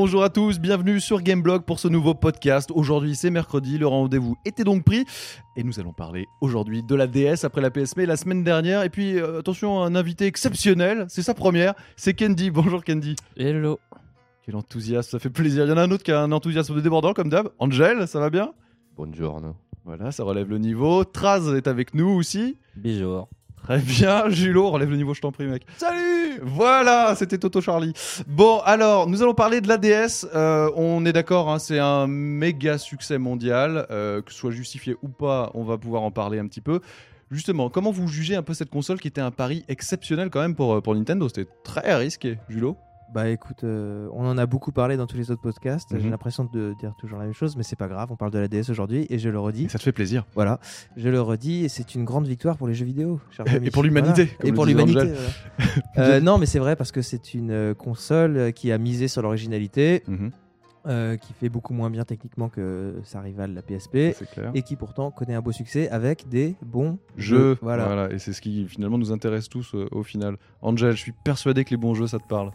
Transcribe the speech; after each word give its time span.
Bonjour 0.00 0.22
à 0.22 0.30
tous, 0.30 0.60
bienvenue 0.60 1.00
sur 1.00 1.22
Gameblog 1.22 1.64
pour 1.64 1.80
ce 1.80 1.88
nouveau 1.88 2.14
podcast. 2.14 2.70
Aujourd'hui 2.72 3.16
c'est 3.16 3.30
mercredi, 3.30 3.78
le 3.78 3.88
rendez-vous 3.88 4.36
était 4.44 4.62
donc 4.62 4.84
pris 4.84 5.04
et 5.56 5.64
nous 5.64 5.80
allons 5.80 5.92
parler 5.92 6.28
aujourd'hui 6.40 6.84
de 6.84 6.94
la 6.94 7.08
DS 7.08 7.42
après 7.42 7.60
la 7.60 7.72
PSP 7.72 8.02
la 8.06 8.16
semaine 8.16 8.44
dernière. 8.44 8.84
Et 8.84 8.90
puis 8.90 9.18
euh, 9.18 9.40
attention, 9.40 9.82
un 9.82 9.96
invité 9.96 10.26
exceptionnel, 10.26 11.06
c'est 11.08 11.22
sa 11.22 11.34
première, 11.34 11.74
c'est 11.96 12.14
Candy. 12.14 12.52
Bonjour 12.52 12.84
Candy. 12.84 13.16
Hello. 13.36 13.80
Quel 14.46 14.54
enthousiasme, 14.54 15.10
ça 15.10 15.18
fait 15.18 15.30
plaisir. 15.30 15.64
Il 15.64 15.70
y 15.70 15.72
en 15.72 15.78
a 15.78 15.82
un 15.82 15.90
autre 15.90 16.04
qui 16.04 16.12
a 16.12 16.20
un 16.20 16.30
enthousiasme 16.30 16.80
débordant 16.80 17.12
comme 17.12 17.28
d'hab. 17.28 17.48
Angel, 17.58 18.06
ça 18.06 18.20
va 18.20 18.30
bien? 18.30 18.52
Buongiorno. 18.94 19.56
Voilà, 19.84 20.12
ça 20.12 20.22
relève 20.22 20.48
le 20.48 20.58
niveau. 20.58 21.02
Traz 21.02 21.56
est 21.56 21.66
avec 21.66 21.92
nous 21.94 22.10
aussi. 22.10 22.56
Bijou. 22.76 23.26
Très 23.68 23.80
bien, 23.80 24.30
Julo, 24.30 24.70
relève 24.70 24.88
le 24.88 24.96
niveau, 24.96 25.12
je 25.12 25.20
t'en 25.20 25.30
prie, 25.30 25.44
mec. 25.44 25.66
Salut 25.76 26.40
Voilà, 26.40 27.14
c'était 27.18 27.36
Toto 27.36 27.60
Charlie. 27.60 27.92
Bon, 28.26 28.60
alors, 28.60 29.06
nous 29.06 29.22
allons 29.22 29.34
parler 29.34 29.60
de 29.60 29.68
l'ADS. 29.68 30.26
Euh, 30.34 30.70
on 30.74 31.04
est 31.04 31.12
d'accord, 31.12 31.50
hein, 31.50 31.58
c'est 31.58 31.78
un 31.78 32.06
méga 32.06 32.78
succès 32.78 33.18
mondial. 33.18 33.86
Euh, 33.90 34.22
que 34.22 34.32
ce 34.32 34.38
soit 34.38 34.52
justifié 34.52 34.96
ou 35.02 35.08
pas, 35.08 35.50
on 35.52 35.64
va 35.64 35.76
pouvoir 35.76 36.00
en 36.00 36.10
parler 36.10 36.38
un 36.38 36.46
petit 36.46 36.62
peu. 36.62 36.80
Justement, 37.30 37.68
comment 37.68 37.90
vous 37.90 38.08
jugez 38.08 38.36
un 38.36 38.42
peu 38.42 38.54
cette 38.54 38.70
console 38.70 39.00
qui 39.00 39.08
était 39.08 39.20
un 39.20 39.30
pari 39.30 39.66
exceptionnel 39.68 40.30
quand 40.30 40.40
même 40.40 40.54
pour, 40.54 40.72
euh, 40.72 40.80
pour 40.80 40.94
Nintendo? 40.94 41.28
C'était 41.28 41.50
très 41.62 41.94
risqué, 41.94 42.38
Julo? 42.48 42.78
Bah 43.14 43.28
écoute, 43.30 43.64
euh, 43.64 44.06
on 44.12 44.26
en 44.26 44.36
a 44.36 44.44
beaucoup 44.44 44.70
parlé 44.70 44.98
dans 44.98 45.06
tous 45.06 45.16
les 45.16 45.30
autres 45.30 45.40
podcasts. 45.40 45.92
Mhm. 45.92 46.00
J'ai 46.00 46.10
l'impression 46.10 46.44
de 46.44 46.74
dire 46.78 46.94
toujours 46.98 47.18
la 47.18 47.24
même 47.24 47.32
chose, 47.34 47.56
mais 47.56 47.62
c'est 47.62 47.74
pas 47.76 47.88
grave. 47.88 48.08
On 48.12 48.16
parle 48.16 48.30
de 48.32 48.38
la 48.38 48.48
DS 48.48 48.68
aujourd'hui 48.70 49.06
et 49.08 49.18
je 49.18 49.30
le 49.30 49.40
redis. 49.40 49.64
Et 49.64 49.68
ça 49.68 49.78
te 49.78 49.82
fait 49.82 49.92
plaisir. 49.92 50.26
Voilà, 50.34 50.60
je 50.96 51.08
le 51.08 51.20
redis 51.20 51.64
et 51.64 51.68
c'est 51.70 51.94
une 51.94 52.04
grande 52.04 52.26
victoire 52.26 52.58
pour 52.58 52.68
les 52.68 52.74
jeux 52.74 52.84
vidéo. 52.84 53.18
Et- 53.62 53.70
pour 53.70 53.82
l'humanité, 53.82 54.24
Voilà. 54.24 54.48
Et 54.48 54.52
pour 54.52 54.66
l'humanité. 54.66 55.12
Voilà. 55.94 56.08
Euh, 56.16 56.20
non, 56.20 56.36
mais 56.38 56.44
c'est 56.46 56.58
vrai 56.58 56.76
parce 56.76 56.92
que 56.92 57.00
c'est 57.00 57.32
une 57.32 57.50
euh, 57.50 57.74
console 57.74 58.52
qui 58.52 58.70
a 58.72 58.78
misé 58.78 59.08
sur 59.08 59.22
l'originalité, 59.22 60.02
Mhm, 60.06 60.30
euh, 60.86 61.16
qui 61.16 61.32
fait 61.32 61.48
beaucoup 61.48 61.72
moins 61.72 61.88
bien 61.90 62.04
techniquement 62.04 62.50
que 62.50 62.94
sa 63.04 63.20
rivale 63.22 63.54
la 63.54 63.62
PSP. 63.62 64.14
clair. 64.32 64.50
Et 64.54 64.60
qui 64.62 64.76
pourtant 64.76 65.10
connaît 65.10 65.34
un 65.34 65.40
beau 65.40 65.52
succès 65.52 65.88
avec 65.88 66.28
des 66.28 66.56
bons 66.62 66.98
Jeux, 67.16 67.56
Voilà. 67.62 67.86
voilà. 67.86 68.12
Et 68.12 68.18
c'est 68.18 68.34
ce 68.34 68.42
qui 68.42 68.66
finalement 68.68 68.98
nous 68.98 69.12
intéresse 69.12 69.48
tous 69.48 69.74
au 69.74 70.02
final. 70.02 70.36
Angel, 70.60 70.92
je 70.92 71.00
suis 71.00 71.12
persuadé 71.24 71.64
que 71.64 71.70
les 71.70 71.76
bons 71.78 71.94
jeux, 71.94 72.06
ça 72.06 72.18
te 72.18 72.28
parle. 72.28 72.50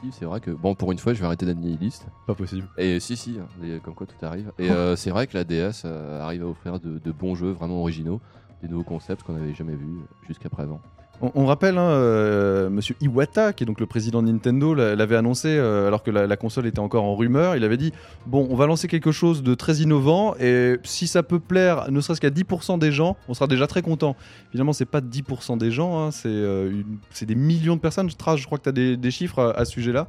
Si, 0.00 0.12
c'est 0.12 0.24
vrai 0.24 0.40
que, 0.40 0.50
bon, 0.50 0.74
pour 0.74 0.92
une 0.92 0.98
fois, 0.98 1.14
je 1.14 1.20
vais 1.20 1.26
arrêter 1.26 1.46
d'être 1.46 1.58
nihiliste. 1.58 2.06
Pas 2.26 2.34
possible. 2.34 2.68
Et 2.76 3.00
si, 3.00 3.16
si, 3.16 3.38
comme 3.82 3.94
quoi 3.94 4.06
tout 4.06 4.24
arrive. 4.24 4.52
Et 4.58 4.70
euh, 4.70 4.96
c'est 4.96 5.10
vrai 5.10 5.26
que 5.26 5.36
la 5.36 5.44
DS 5.44 5.82
euh, 5.84 6.20
arrive 6.22 6.42
à 6.42 6.46
offrir 6.46 6.78
de, 6.78 6.98
de 6.98 7.12
bons 7.12 7.34
jeux 7.34 7.50
vraiment 7.50 7.80
originaux, 7.80 8.20
des 8.62 8.68
nouveaux 8.68 8.84
concepts 8.84 9.22
qu'on 9.22 9.32
n'avait 9.34 9.54
jamais 9.54 9.74
vus 9.74 10.00
jusqu'à 10.26 10.48
présent. 10.48 10.80
On, 11.20 11.32
on 11.34 11.46
rappelle, 11.46 11.78
hein, 11.78 11.88
euh, 11.90 12.70
Monsieur 12.70 12.94
Iwata, 13.00 13.52
qui 13.52 13.64
est 13.64 13.66
donc 13.66 13.80
le 13.80 13.86
président 13.86 14.22
de 14.22 14.30
Nintendo, 14.30 14.72
l'a- 14.72 14.94
l'avait 14.94 15.16
annoncé 15.16 15.48
euh, 15.48 15.88
alors 15.88 16.04
que 16.04 16.12
la, 16.12 16.28
la 16.28 16.36
console 16.36 16.66
était 16.66 16.78
encore 16.78 17.02
en 17.02 17.16
rumeur. 17.16 17.56
Il 17.56 17.64
avait 17.64 17.76
dit 17.76 17.92
bon, 18.26 18.46
on 18.50 18.54
va 18.54 18.66
lancer 18.66 18.86
quelque 18.86 19.10
chose 19.10 19.42
de 19.42 19.54
très 19.54 19.78
innovant 19.78 20.36
et 20.38 20.76
si 20.84 21.08
ça 21.08 21.24
peut 21.24 21.40
plaire, 21.40 21.90
ne 21.90 22.00
serait-ce 22.00 22.20
qu'à 22.20 22.30
10% 22.30 22.78
des 22.78 22.92
gens, 22.92 23.16
on 23.28 23.34
sera 23.34 23.48
déjà 23.48 23.66
très 23.66 23.82
content. 23.82 24.14
Finalement, 24.52 24.72
c'est 24.72 24.84
pas 24.86 25.00
10% 25.00 25.58
des 25.58 25.72
gens, 25.72 25.98
hein, 25.98 26.10
c'est 26.12 26.28
euh, 26.28 26.82
c'est 27.10 27.26
des 27.26 27.34
millions 27.34 27.74
de 27.74 27.80
personnes. 27.80 28.08
Tras, 28.10 28.36
je 28.36 28.46
crois 28.46 28.58
que 28.58 28.62
tu 28.64 28.68
as 28.68 28.72
des, 28.72 28.96
des 28.96 29.10
chiffres 29.10 29.40
à, 29.42 29.50
à 29.58 29.64
ce 29.64 29.72
sujet-là. 29.72 30.06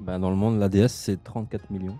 Bah, 0.00 0.18
dans 0.18 0.28
le 0.28 0.36
monde, 0.36 0.58
la 0.58 0.68
DS, 0.68 0.88
c'est 0.88 1.24
34 1.24 1.70
millions. 1.70 1.96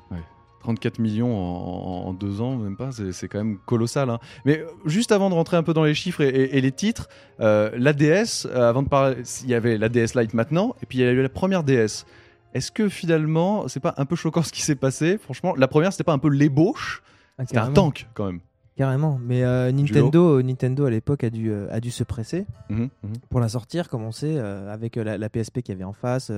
34 0.65 0.99
millions 0.99 1.37
en, 1.37 2.13
deux 2.15 2.41
ans, 2.41 2.57
même 2.57 2.77
pas, 2.77 2.91
c'est 3.13 3.29
quand 3.29 3.39
même 3.39 3.59
colossal. 3.67 4.09
hein. 4.09 4.19
Mais 4.47 4.61
euh, 4.61 4.67
juste 4.87 5.13
avant 5.13 5.29
de 5.29 5.35
rentrer 5.35 5.57
un 5.59 5.63
peu 5.63 5.75
dans 5.75 5.85
les 5.85 5.95
chiffres 5.95 6.23
et, 6.23 6.29
et- 6.29 6.57
et 6.57 6.61
les 6.63 6.73
titres, 6.73 7.09
euh, 7.41 7.71
la 7.77 7.93
DS, 7.93 8.47
euh, 8.47 8.69
avant 8.71 8.83
de 8.83 8.89
parler, 8.89 9.17
il 9.43 9.51
y 9.51 9.55
avait 9.55 9.77
la 9.79 9.89
DS 9.91 10.15
Lite 10.17 10.33
maintenant, 10.35 10.75
et 10.83 10.87
puis 10.87 10.99
il 10.99 11.01
y 11.03 11.05
a 11.07 11.11
eu 11.13 11.23
la 11.23 11.29
première 11.29 11.63
DS. 11.65 12.07
Est-ce 12.55 12.71
que 12.73 12.89
finalement, 12.89 13.69
c'est 13.69 13.81
pas 13.81 13.95
un 13.99 14.07
peu 14.07 14.17
choquant 14.17 14.43
ce 14.43 14.53
qui 14.53 14.63
s'est 14.63 14.75
passé? 14.77 15.19
Franchement, 15.19 15.55
la 15.57 15.69
première, 15.69 15.93
c'était 15.93 16.05
pas 16.05 16.13
un 16.15 16.19
peu 16.19 16.29
l'ébauche? 16.31 17.03
Ah, 17.39 17.43
C'était 17.47 17.59
un 17.59 17.73
tank 17.73 18.07
quand 18.15 18.27
même. 18.27 18.41
Carrément. 18.77 19.21
Mais 19.23 19.45
euh, 19.45 19.71
Nintendo, 19.71 20.43
Nintendo 20.43 20.85
à 20.87 20.91
l'époque 20.91 21.25
a 21.25 21.31
dû, 21.31 21.51
euh, 21.51 21.67
a 21.71 21.79
dû 21.81 21.91
se 21.91 22.05
presser. 22.05 22.47
Mhm, 22.71 22.89
mhm. 23.03 23.13
pour 23.29 23.41
la 23.41 23.49
sortir, 23.49 23.89
comme 23.89 24.03
on 24.03 24.13
sait, 24.13 24.35
euh, 24.37 24.73
avec 24.73 24.97
la, 24.97 25.19
la 25.19 25.29
PSP 25.29 25.61
qu'il 25.63 25.75
y 25.75 25.77
avait 25.77 25.85
en 25.85 25.93
face, 25.93 26.31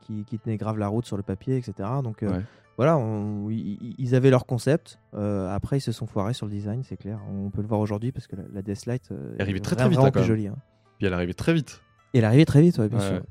qui, 0.00 0.24
qui 0.24 0.38
tenait 0.38 0.56
grave 0.56 0.78
la 0.78 0.88
route 0.88 1.06
sur 1.06 1.16
le 1.16 1.22
papier, 1.22 1.56
etc. 1.56 1.88
Donc 2.02 2.22
euh, 2.22 2.30
Ouais. 2.30 2.42
voilà, 2.76 2.96
on- 2.96 3.50
ils 3.50 3.94
ils 3.98 4.14
avaient 4.14 4.30
leur 4.30 4.46
concept. 4.46 4.98
Euh, 5.14 5.54
après, 5.54 5.78
ils 5.78 5.82
se 5.82 5.92
sont 5.92 6.06
foirés 6.06 6.34
sur 6.34 6.46
le 6.46 6.52
design, 6.52 6.82
c'est 6.82 6.96
clair. 6.96 7.18
On 7.30 7.50
peut 7.50 7.62
le 7.62 7.68
voir 7.68 7.80
aujourd'hui 7.80 8.12
parce 8.12 8.26
que 8.26 8.36
la, 8.36 8.42
la 8.52 8.60
euh, 8.60 8.64
Elle 8.64 9.38
est 9.38 9.42
arrivée 9.42 9.58
est 9.58 9.60
très, 9.60 9.76
très 9.76 9.86
vraiment 9.88 10.04
vite, 10.06 10.16
hein, 10.16 10.22
jolie. 10.22 10.46
hein. 10.48 10.56
Puis 10.98 11.06
elle 11.06 11.14
arrivait 11.14 11.34
très 11.34 11.52
vite. 11.54 11.80
Et 12.14 12.18
elle 12.18 12.24
est 12.24 12.26
arrivée 12.26 12.44
très 12.46 12.62
vite, 12.62 12.78
ouais, 12.78 12.88
bien 12.88 12.98
Ouais. 12.98 13.08
sûr. 13.08 13.22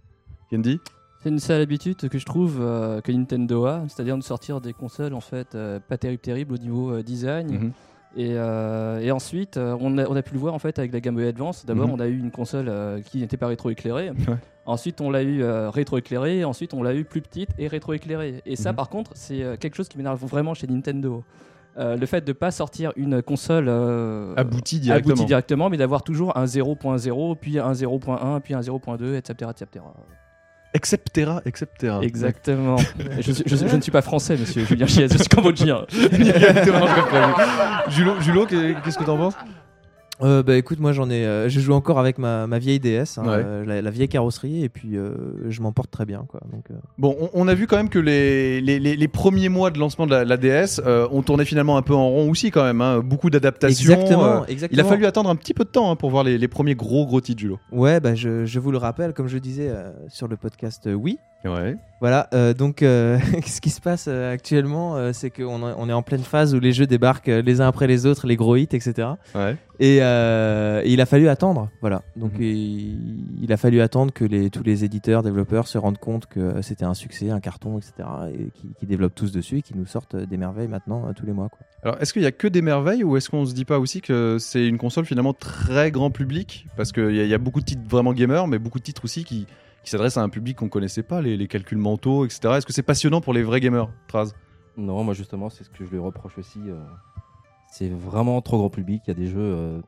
Candy 0.51 0.79
C'est 1.23 1.29
une 1.29 1.39
sale 1.39 1.61
habitude 1.61 2.09
que 2.09 2.17
je 2.19 2.25
trouve 2.25 2.57
euh, 2.61 2.99
que 3.01 3.11
Nintendo 3.11 3.65
a, 3.65 3.83
c'est-à-dire 3.87 4.17
de 4.17 4.23
sortir 4.23 4.59
des 4.61 4.73
consoles 4.73 5.13
en 5.13 5.21
fait 5.21 5.55
euh, 5.55 5.79
pas 5.79 5.97
terribles 5.97 6.21
terribles 6.21 6.53
au 6.53 6.57
niveau 6.57 6.91
euh, 6.91 7.03
design. 7.03 7.51
Mhm. 7.51 7.71
Et, 8.17 8.33
euh, 8.35 8.99
et 8.99 9.09
ensuite, 9.11 9.55
euh, 9.55 9.77
on, 9.79 9.97
a, 9.97 10.05
on 10.05 10.15
a 10.17 10.21
pu 10.21 10.33
le 10.33 10.39
voir 10.39 10.53
en 10.53 10.59
fait 10.59 10.77
avec 10.79 10.91
la 10.91 10.99
Game 10.99 11.15
Boy 11.15 11.27
Advance. 11.27 11.65
D'abord, 11.65 11.87
Mhm. 11.87 11.93
on 11.93 11.99
a 12.01 12.07
eu 12.07 12.17
une 12.19 12.31
console 12.31 12.67
euh, 12.67 12.99
qui 13.01 13.19
n'était 13.19 13.37
pas 13.37 13.47
rétroéclairée. 13.47 14.09
Ouais. 14.09 14.15
Ensuite, 14.65 15.01
on 15.01 15.09
l'a 15.09 15.23
eu 15.23 15.41
euh, 15.43 15.69
rétroéclairée. 15.69 16.43
Ensuite, 16.45 16.73
on 16.73 16.83
l'a 16.83 16.93
eu 16.93 17.03
plus 17.03 17.21
petite 17.21 17.49
et 17.57 17.67
rétroéclairée. 17.67 18.41
Et 18.45 18.55
ça, 18.55 18.71
Mhm. 18.71 18.75
par 18.75 18.89
contre, 18.89 19.11
c'est 19.15 19.41
euh, 19.41 19.55
quelque 19.57 19.75
chose 19.75 19.87
qui 19.89 19.97
m'énerve 19.97 20.23
vraiment 20.25 20.53
chez 20.53 20.67
Nintendo. 20.67 21.23
Euh, 21.77 21.95
le 21.95 22.05
fait 22.05 22.21
de 22.21 22.31
ne 22.31 22.33
pas 22.33 22.51
sortir 22.51 22.91
une 22.97 23.21
console 23.21 23.65
euh, 23.69 24.33
Abouti 24.35 24.79
directement. 24.79 25.13
aboutie 25.13 25.25
directement, 25.25 25.69
mais 25.69 25.77
d'avoir 25.77 26.03
toujours 26.03 26.35
un 26.37 26.45
0.0, 26.45 27.35
puis 27.39 27.59
un 27.59 27.71
0.1, 27.73 28.41
puis 28.41 28.53
un 28.53 28.59
0.2, 28.61 29.15
etc. 29.15 29.49
etc. 29.51 29.85
Exceptera, 30.73 31.41
exceptera. 31.45 32.01
Exactement. 32.01 32.75
je, 33.19 33.75
ne 33.75 33.81
suis 33.81 33.91
pas 33.91 34.01
français, 34.01 34.37
monsieur 34.37 34.63
Julien 34.65 34.85
Chiez, 34.87 35.07
je 35.11 35.17
suis 35.17 35.27
cambodgien. 35.27 35.85
Exactement. 36.11 36.85
Julo, 37.89 38.19
Julo, 38.21 38.45
qu'est-ce 38.45 38.97
que 38.97 39.03
t'en 39.03 39.17
penses? 39.17 39.35
Euh, 40.21 40.43
bah 40.43 40.55
écoute, 40.55 40.79
moi 40.79 40.91
j'en 40.93 41.09
ai, 41.09 41.25
euh, 41.25 41.49
je 41.49 41.59
joue 41.59 41.73
encore 41.73 41.99
avec 41.99 42.17
ma, 42.17 42.45
ma 42.47 42.59
vieille 42.59 42.79
DS, 42.79 43.17
hein, 43.17 43.23
Ouais. 43.23 43.27
euh, 43.43 43.65
la, 43.65 43.81
la 43.81 43.89
vieille 43.89 44.07
carrosserie, 44.07 44.63
et 44.63 44.69
puis 44.69 44.95
euh, 44.97 45.13
je 45.49 45.61
m'en 45.61 45.71
porte 45.71 45.89
très 45.91 46.05
bien, 46.05 46.25
quoi. 46.27 46.39
Donc, 46.51 46.65
Bon, 46.97 47.15
on, 47.19 47.29
on 47.33 47.47
a 47.47 47.53
vu 47.53 47.65
quand 47.67 47.77
même 47.77 47.89
que 47.89 47.99
les, 47.99 48.61
les, 48.61 48.79
les- 48.79 48.95
les 48.95 49.07
premiers 49.07 49.49
mois 49.49 49.71
de 49.71 49.79
lancement 49.79 50.05
de 50.05 50.11
la, 50.11 50.23
la 50.25 50.37
DS, 50.37 50.79
euh, 50.85 51.07
on 51.11 51.21
tournait 51.23 51.45
finalement 51.45 51.77
un 51.77 51.81
peu 51.81 51.95
en 51.95 52.07
rond 52.09 52.29
aussi 52.29 52.51
quand 52.51 52.63
même. 52.63 52.81
hein. 52.81 52.99
Beaucoup 52.99 53.29
d'adaptations. 53.29 53.93
exactement, 53.93 54.45
exactement. 54.45 54.79
il 54.81 54.85
a 54.85 54.89
fallu 54.89 55.05
attendre 55.05 55.29
un 55.29 55.35
petit 55.35 55.53
peu 55.53 55.63
de 55.63 55.69
temps 55.69 55.89
hein, 55.91 55.95
pour 55.95 56.09
voir 56.11 56.23
les, 56.23 56.37
les 56.37 56.47
premiers 56.47 56.75
gros 56.75 57.05
gros 57.05 57.21
titres 57.21 57.41
Julo. 57.41 57.59
Ouais, 57.71 57.99
bah 57.99 58.13
je, 58.15 58.45
je 58.45 58.59
vous 58.59 58.71
le 58.71 58.77
rappelle, 58.77 59.13
comme 59.13 59.27
je 59.27 59.37
disais 59.39 59.71
sur 60.09 60.27
le 60.27 60.37
podcast 60.37 60.87
Oui. 60.93 61.17
Ouais. 61.45 61.75
Voilà, 62.01 62.27
euh, 62.33 62.53
donc 62.55 62.81
euh, 62.81 63.19
ce 63.45 63.61
qui 63.61 63.69
se 63.69 63.79
passe 63.79 64.05
euh, 64.07 64.33
actuellement, 64.33 65.13
c'est 65.13 65.29
qu'on 65.29 65.59
est- 65.69 65.73
on 65.77 65.87
est 65.89 65.93
en 65.93 66.01
pleine 66.01 66.23
phase 66.23 66.55
où 66.55 66.59
les 66.59 66.71
jeux 66.73 66.87
débarquent 66.87 67.27
les 67.27 67.61
uns 67.61 67.67
après 67.67 67.85
les 67.87 68.05
autres, 68.07 68.25
les 68.27 68.35
gros 68.35 68.55
hits, 68.55 68.63
etc. 68.71 69.09
Ouais. 69.35 69.55
Et, 69.79 69.97
et 69.97 70.91
il 70.93 71.01
a 71.01 71.05
fallu 71.05 71.27
attendre, 71.29 71.69
voilà. 71.81 72.01
Donc 72.15 72.33
Mhm. 72.33 72.41
il, 72.43 73.43
il 73.43 73.53
a 73.53 73.57
fallu 73.57 73.81
attendre 73.81 74.11
que 74.13 74.25
les, 74.25 74.49
tous 74.49 74.63
les 74.63 74.83
éditeurs, 74.83 75.21
développeurs 75.23 75.67
se 75.67 75.77
rendent 75.77 75.97
compte 75.99 76.25
que 76.27 76.61
c'était 76.61 76.85
un 76.85 76.93
succès, 76.95 77.29
un 77.29 77.39
carton, 77.39 77.77
etc. 77.77 77.93
Et 78.33 78.49
qui, 78.53 78.69
qui 78.79 78.85
développent 78.85 79.15
tous 79.15 79.31
dessus 79.31 79.57
et 79.59 79.61
qui 79.61 79.75
nous 79.77 79.85
sortent 79.85 80.15
des 80.15 80.37
merveilles 80.37 80.67
maintenant 80.67 81.11
tous 81.15 81.25
les 81.25 81.33
mois. 81.33 81.49
Quoi. 81.49 81.59
Alors, 81.83 82.01
est-ce 82.01 82.13
qu'il 82.13 82.21
y 82.21 82.27
a 82.27 82.31
que 82.31 82.47
des 82.47 82.61
merveilles 82.61 83.03
ou 83.03 83.17
est-ce 83.17 83.29
qu'on 83.29 83.45
se 83.45 83.53
dit 83.53 83.65
pas 83.65 83.79
aussi 83.79 84.01
que 84.01 84.37
c'est 84.39 84.67
une 84.67 84.77
console 84.77 85.05
finalement 85.05 85.33
très 85.33 85.91
grand 85.91 86.09
public? 86.11 86.67
Parce 86.77 86.91
qu'il 86.91 87.15
y, 87.15 87.27
y 87.27 87.33
a 87.33 87.37
beaucoup 87.39 87.59
de 87.59 87.65
titres 87.65 87.81
vraiment 87.89 88.13
gamers, 88.13 88.47
mais 88.47 88.59
beaucoup 88.59 88.79
de 88.79 88.83
titres 88.83 89.03
aussi 89.05 89.23
qui, 89.23 89.47
qui 89.83 89.89
s'adressent 89.89 90.17
à 90.17 90.21
un 90.23 90.29
public 90.29 90.57
qu'on 90.57 90.69
connaissait 90.69 91.03
pas, 91.03 91.21
les, 91.21 91.37
les 91.37 91.47
calculs 91.47 91.77
mentaux, 91.77 92.25
etc. 92.25 92.41
Est-ce 92.57 92.65
que 92.65 92.73
c'est 92.73 92.83
passionnant 92.83 93.21
pour 93.21 93.33
les 93.33 93.43
vrais 93.43 93.59
gamers, 93.59 93.89
Traz? 94.07 94.33
Non, 94.77 95.03
moi 95.03 95.13
justement, 95.13 95.49
c'est 95.49 95.63
ce 95.63 95.69
que 95.69 95.83
je 95.85 95.89
lui 95.91 95.97
reproche 95.99 96.37
aussi. 96.37 96.59
euh, 96.67 96.79
c'est 97.71 97.89
vraiment 97.89 98.41
trop 98.41 98.57
grand 98.57 98.69
public. 98.69 99.01
Il 99.07 99.09
y 99.09 99.11
a 99.11 99.15
des 99.15 99.27
jeux 99.27 99.37
euh, 99.39 99.81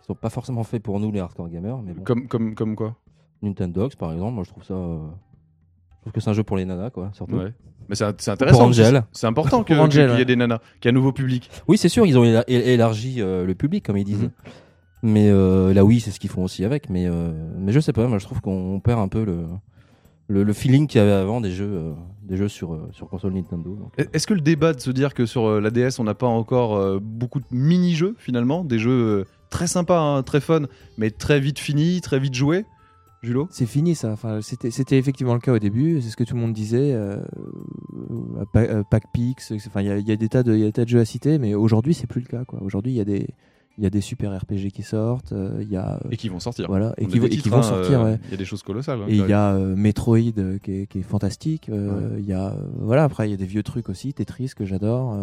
qui 0.00 0.06
sont 0.06 0.14
pas 0.14 0.30
forcément 0.30 0.64
faits 0.64 0.82
pour 0.82 1.00
nous, 1.00 1.10
les 1.12 1.20
hardcore 1.20 1.48
gamers. 1.48 1.78
Mais 1.82 1.92
bon. 1.92 2.02
comme, 2.02 2.28
comme, 2.28 2.54
comme 2.54 2.76
quoi? 2.76 2.96
Nintendo, 3.42 3.88
par 3.98 4.12
exemple, 4.12 4.32
moi 4.34 4.44
je 4.44 4.50
trouve 4.50 4.64
ça. 4.64 4.74
euh, 4.74 4.98
Je 5.96 6.00
trouve 6.02 6.12
que 6.12 6.20
c'est 6.20 6.30
un 6.30 6.34
jeu 6.34 6.44
pour 6.44 6.56
les 6.56 6.64
nanas, 6.64 6.90
quoi, 6.90 7.10
surtout. 7.12 7.36
Ouais. 7.36 7.52
Mais 7.88 7.94
c'est 7.96 8.04
intéressant. 8.04 8.58
Pour 8.58 8.68
Angel. 8.68 9.04
C'est- 9.12 9.26
important 9.26 9.62
qu'il 9.62 9.76
y 9.76 10.20
ait 10.20 10.24
des 10.24 10.36
nanas, 10.36 10.58
qu'il 10.80 10.86
y 10.86 10.88
ait 10.88 10.90
un 10.90 10.94
nouveau 10.94 11.12
public. 11.12 11.50
Oui, 11.68 11.76
c'est 11.76 11.90
sûr, 11.90 12.06
ils 12.06 12.16
ont 12.18 12.24
élargi 12.48 13.20
euh, 13.20 13.44
le 13.44 13.54
public, 13.54 13.84
comme 13.84 13.98
ils 13.98 14.04
disaient. 14.04 14.26
Mhm. 14.28 14.32
Mais 15.06 15.28
euh, 15.28 15.74
là, 15.74 15.84
oui, 15.84 16.00
c'est 16.00 16.10
ce 16.10 16.18
qu'ils 16.18 16.30
font 16.30 16.42
aussi 16.44 16.64
avec. 16.64 16.88
Mais, 16.88 17.04
euh, 17.06 17.30
mais 17.58 17.72
je 17.72 17.78
sais 17.78 17.92
pas, 17.92 18.08
moi 18.08 18.18
je 18.18 18.24
trouve 18.24 18.40
qu'on 18.40 18.80
perd 18.80 18.98
un 19.00 19.08
peu 19.08 19.22
le, 19.24 19.44
le, 20.28 20.42
le 20.44 20.52
feeling 20.54 20.86
qu'il 20.86 20.98
y 20.98 21.04
avait 21.04 21.12
avant 21.12 21.42
des 21.42 21.50
jeux, 21.50 21.70
euh, 21.70 21.92
des 22.22 22.36
jeux 22.38 22.48
sur, 22.48 22.72
euh, 22.72 22.88
sur 22.92 23.08
console 23.10 23.34
Nintendo. 23.34 23.76
donc. 23.76 23.92
Est-ce 24.14 24.26
que 24.26 24.32
le 24.32 24.40
débat 24.40 24.72
de 24.72 24.80
se 24.80 24.90
dire 24.90 25.12
que 25.12 25.26
sur 25.26 25.44
euh, 25.46 25.60
la 25.60 25.70
DS 25.70 25.98
on 25.98 26.04
n'a 26.04 26.14
pas 26.14 26.26
encore 26.26 26.76
euh, 26.76 26.98
beaucoup 27.02 27.40
de 27.40 27.44
mini-jeux 27.50 28.14
finalement, 28.18 28.64
des 28.64 28.78
jeux 28.78 28.90
euh, 28.90 29.24
très 29.50 29.66
sympas, 29.66 30.00
hein, 30.00 30.22
très 30.22 30.40
fun, 30.40 30.62
mais 30.96 31.10
très 31.10 31.38
vite 31.38 31.58
finis, 31.58 32.00
très 32.00 32.18
vite 32.18 32.34
joués 32.34 32.64
Julo? 33.22 33.46
C'est 33.50 33.64
fini 33.66 33.94
ça. 33.94 34.10
Enfin, 34.12 34.40
c'était, 34.42 34.70
c'était 34.70 34.98
effectivement 34.98 35.32
le 35.34 35.40
cas 35.40 35.52
au 35.52 35.58
début. 35.58 36.00
C'est 36.02 36.10
ce 36.10 36.16
que 36.16 36.24
tout 36.24 36.34
le 36.34 36.40
monde 36.42 36.52
disait. 36.52 36.92
Euh, 36.92 37.16
euh, 38.10 38.44
Pa- 38.52 38.60
euh, 38.60 38.82
Pac 38.90 39.04
Pix. 39.14 39.50
Enfin, 39.66 39.80
il 39.80 39.86
y, 39.86 39.90
a- 39.90 39.96
il 39.98 40.06
y 40.06 40.12
a 40.12 40.16
des 40.16 40.28
tas 40.28 40.42
de, 40.42 40.52
il 40.54 40.60
y 40.60 40.62
a 40.62 40.66
des 40.66 40.72
tas 40.72 40.84
de 40.84 40.90
jeux 40.90 41.00
à 41.00 41.06
citer, 41.06 41.38
mais 41.38 41.54
aujourd'hui 41.54 41.94
c'est 41.94 42.06
plus 42.06 42.20
le 42.20 42.26
cas. 42.26 42.44
Quoi. 42.44 42.62
Aujourd'hui, 42.62 42.92
il 42.92 42.96
y 42.96 43.00
a 43.00 43.04
des, 43.06 43.26
Il 43.76 43.82
y 43.82 43.86
a 43.88 43.90
des 43.90 44.00
super 44.00 44.30
RPG 44.38 44.70
qui 44.72 44.82
sortent. 44.84 45.32
euh, 45.32 45.58
Il 45.60 45.68
y 45.68 45.76
a 45.76 45.94
euh, 45.96 46.08
Et 46.12 46.16
qui 46.16 46.28
vont 46.28 46.38
sortir. 46.38 46.66
voilà 46.68 46.94
et 46.96 47.06
qui, 47.06 47.16
et 47.16 47.20
vont 47.50 47.56
hein, 47.58 47.62
sortir. 47.62 48.00
euh, 48.02 48.12
ouais. 48.12 48.18
Il 48.26 48.30
y 48.30 48.34
a 48.34 48.36
des 48.36 48.44
choses 48.44 48.62
colossales. 48.62 49.00
hein, 49.00 49.06
Et 49.08 49.16
il 49.16 49.26
y 49.26 49.32
a 49.32 49.54
euh, 49.54 49.74
Metroid 49.74 50.18
qui, 50.62 50.72
est, 50.72 50.86
qui 50.86 50.98
est 51.00 51.02
fantastique. 51.02 51.68
Il 52.18 52.24
y 52.24 52.32
a 52.32 52.56
voilà 52.78 53.02
après 53.04 53.26
il 53.28 53.30
y 53.32 53.34
a 53.34 53.36
des 53.36 53.46
vieux 53.46 53.62
trucs 53.64 53.88
aussi. 53.88 54.14
Tetris 54.14 54.52
que 54.56 54.64
j'adore 54.64 55.16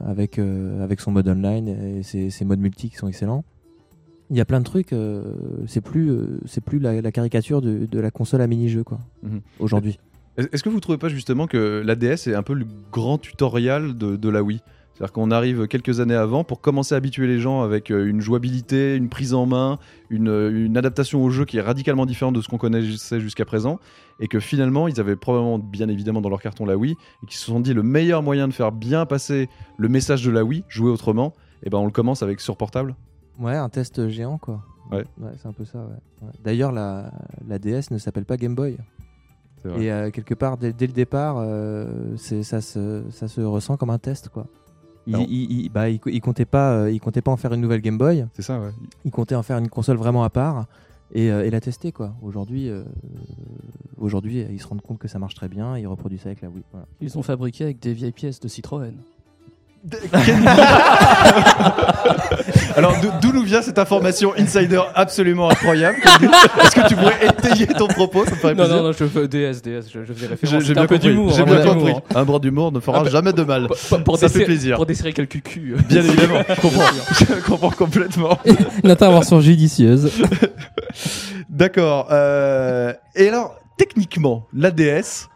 avec 0.00 0.38
avec 0.38 1.00
son 1.00 1.10
mode 1.10 1.26
online 1.28 1.68
et 1.68 2.02
ses, 2.04 2.30
ses 2.30 2.44
modes 2.44 2.60
multi 2.60 2.88
qui 2.90 2.96
sont 2.96 3.08
excellents. 3.08 3.44
Il 4.30 4.36
y 4.36 4.40
a 4.40 4.44
plein 4.44 4.60
de 4.60 4.64
trucs. 4.64 4.94
c'est 5.66 5.80
plus 5.80 6.12
c'est 6.46 6.62
plus 6.62 6.78
la, 6.78 7.00
la 7.00 7.10
caricature 7.12 7.60
de, 7.62 7.86
de 7.86 7.98
la 7.98 8.10
console 8.12 8.42
à 8.42 8.46
mini-jeu 8.46 8.84
quoi. 8.84 9.00
Mhm. 9.24 9.40
Aujourd'hui. 9.58 9.98
Est- 10.36 10.54
Est-ce 10.54 10.62
que 10.62 10.68
vous 10.68 10.78
trouvez 10.80 10.98
pas 10.98 11.08
justement 11.08 11.48
que 11.48 11.82
la 11.84 11.96
DS 11.96 12.28
est 12.28 12.34
un 12.34 12.44
peu 12.44 12.54
le 12.54 12.64
grand 12.92 13.18
tutoriel 13.18 13.98
de, 13.98 14.14
de 14.14 14.28
la 14.28 14.42
Wii? 14.44 14.60
C'est-à-dire 14.98 15.12
qu'on 15.12 15.30
arrive 15.30 15.68
quelques 15.68 16.00
années 16.00 16.16
avant 16.16 16.42
pour 16.42 16.60
commencer 16.60 16.92
à 16.92 16.98
habituer 16.98 17.28
les 17.28 17.38
gens 17.38 17.62
avec 17.62 17.92
euh, 17.92 18.08
une 18.08 18.20
jouabilité, 18.20 18.96
une 18.96 19.08
prise 19.08 19.32
en 19.32 19.46
main, 19.46 19.78
une, 20.10 20.28
euh, 20.28 20.66
une 20.66 20.76
adaptation 20.76 21.22
au 21.22 21.30
jeu 21.30 21.44
qui 21.44 21.56
est 21.56 21.60
radicalement 21.60 22.04
différente 22.04 22.34
de 22.34 22.40
ce 22.40 22.48
qu'on 22.48 22.58
connaissait 22.58 23.20
jusqu'à 23.20 23.44
présent, 23.44 23.78
et 24.18 24.26
que 24.26 24.40
finalement 24.40 24.88
ils 24.88 24.98
avaient 24.98 25.14
probablement 25.14 25.60
bien 25.60 25.88
évidemment 25.88 26.20
dans 26.20 26.28
leur 26.28 26.42
carton 26.42 26.66
la 26.66 26.76
Wii, 26.76 26.96
et 27.22 27.26
qui 27.26 27.36
se 27.36 27.44
sont 27.44 27.60
dit 27.60 27.74
le 27.74 27.84
meilleur 27.84 28.24
moyen 28.24 28.48
de 28.48 28.52
faire 28.52 28.72
bien 28.72 29.06
passer 29.06 29.48
le 29.76 29.88
message 29.88 30.24
de 30.24 30.32
la 30.32 30.42
Wii, 30.42 30.64
jouer 30.68 30.90
autrement, 30.90 31.32
et 31.62 31.70
ben 31.70 31.78
on 31.78 31.84
le 31.84 31.92
commence 31.92 32.24
avec 32.24 32.40
sur 32.40 32.56
portable. 32.56 32.96
Ouais, 33.38 33.54
un 33.54 33.68
test 33.68 34.08
géant 34.08 34.38
quoi. 34.38 34.64
Ouais. 34.90 35.04
c'est 35.36 35.46
un 35.46 35.52
peu 35.52 35.64
ça. 35.64 35.78
Ouais. 35.78 36.26
Ouais. 36.26 36.32
D'ailleurs, 36.42 36.72
la, 36.72 37.12
la 37.46 37.60
DS 37.60 37.92
ne 37.92 37.98
s'appelle 37.98 38.24
pas 38.24 38.36
Game 38.36 38.56
Boy. 38.56 38.78
Et 39.78 39.92
euh, 39.92 40.10
quelque 40.10 40.34
part, 40.34 40.56
dès, 40.56 40.72
dès 40.72 40.86
le 40.88 40.92
départ, 40.92 41.36
euh, 41.38 42.16
c'est 42.16 42.42
ça 42.42 42.60
se, 42.60 43.04
ça 43.10 43.28
se 43.28 43.40
ressent 43.40 43.76
comme 43.76 43.90
un 43.90 43.98
test 43.98 44.28
quoi. 44.28 44.46
Il, 45.06 45.14
Alors- 45.14 45.26
il, 45.28 45.50
il- 45.64 45.68
bah, 45.70 45.88
il, 45.88 45.98
co- 46.00 46.10
il 46.10 46.20
comptait 46.20 46.44
pas, 46.44 46.72
euh, 46.72 46.90
il 46.90 47.00
comptait 47.00 47.22
pas 47.22 47.30
en 47.30 47.36
faire 47.36 47.52
une 47.54 47.60
nouvelle 47.60 47.80
Game 47.80 47.96
Boy. 47.98 48.26
C'est 48.34 48.42
ça, 48.42 48.60
ouais. 48.60 48.70
Il 49.04 49.10
comptait 49.10 49.34
en 49.34 49.42
faire 49.42 49.56
une 49.58 49.68
console 49.68 49.96
vraiment 49.96 50.22
à 50.24 50.30
part 50.30 50.66
et, 51.12 51.30
euh, 51.30 51.44
et 51.46 51.50
la 51.50 51.60
tester 51.60 51.92
quoi. 51.92 52.12
Aujourd'hui, 52.22 52.68
euh, 52.68 52.84
aujourd'hui, 53.96 54.44
ils 54.50 54.60
se 54.60 54.66
rendent 54.66 54.82
compte 54.82 54.98
que 54.98 55.08
ça 55.08 55.18
marche 55.18 55.34
très 55.34 55.48
bien. 55.48 55.76
Et 55.76 55.80
ils 55.82 55.86
reproduisent 55.86 56.20
ça 56.22 56.28
avec 56.28 56.42
la 56.42 56.48
Wii. 56.50 56.62
Voilà. 56.72 56.86
Ils 57.00 57.10
sont 57.10 57.22
fabriqués 57.22 57.64
avec 57.64 57.80
des 57.80 57.92
vieilles 57.94 58.12
pièces 58.12 58.40
de 58.40 58.48
Citroën. 58.48 58.94
Alors 62.76 62.94
d'où- 63.22 63.32
nous 63.32 63.42
vient 63.42 63.62
cette 63.62 63.78
information 63.78 64.32
insider 64.36 64.80
absolument 64.94 65.50
incroyable 65.50 65.98
Est-ce 66.02 66.74
que 66.74 66.88
tu 66.88 66.96
pourrais 66.96 67.26
étayer 67.26 67.66
ton 67.66 67.86
propos? 67.86 68.24
Ça 68.24 68.32
me 68.32 68.36
ferait 68.36 68.54
Non, 68.54 68.64
plaisir. 68.64 68.76
non, 68.76 68.82
non, 68.84 68.92
je 68.92 69.04
veux 69.04 69.28
DS, 69.28 69.62
DS, 69.62 69.82
je, 69.92 70.00
je 70.04 70.12
faisais 70.12 70.20
J'ai 70.20 70.26
référence. 70.26 70.60
j'ai 70.60 70.60
C'était 70.68 70.72
bien 70.74 70.82
un 70.82 70.86
peu 70.86 70.94
compris. 70.96 71.08
d'humour. 71.10 71.32
J'ai 71.34 71.42
un 71.42 71.44
bien 71.44 71.62
compris. 71.62 71.84
d'humour. 71.84 72.02
Un 72.14 72.24
bras 72.24 72.38
d'humour 72.38 72.72
ne 72.72 72.80
fera 72.80 72.98
Ah 73.00 73.04
bah- 73.04 73.10
jamais 73.10 73.32
de 73.32 73.42
mal. 73.42 73.68
Pour, 73.88 74.02
pour 74.04 74.18
Ça 74.18 74.28
fait 74.28 74.44
plaisir. 74.44 74.76
Pour 74.76 74.86
desserrer 74.86 75.12
quelques 75.12 75.42
culs. 75.42 75.76
Bien 75.88 76.02
évidemment, 76.04 76.40
je 76.48 76.60
comprends. 76.60 76.82
Je 77.20 77.40
comprends 77.46 77.70
complètement. 77.70 78.38
Une 78.82 78.90
intervention 78.90 79.40
judicieuse. 79.40 80.10
D'accord. 81.48 82.08
euh, 82.10 82.92
Et 83.14 83.28
alors, 83.28 83.56
techniquement, 83.76 84.46
la 84.52 84.70
DS, 84.70 85.28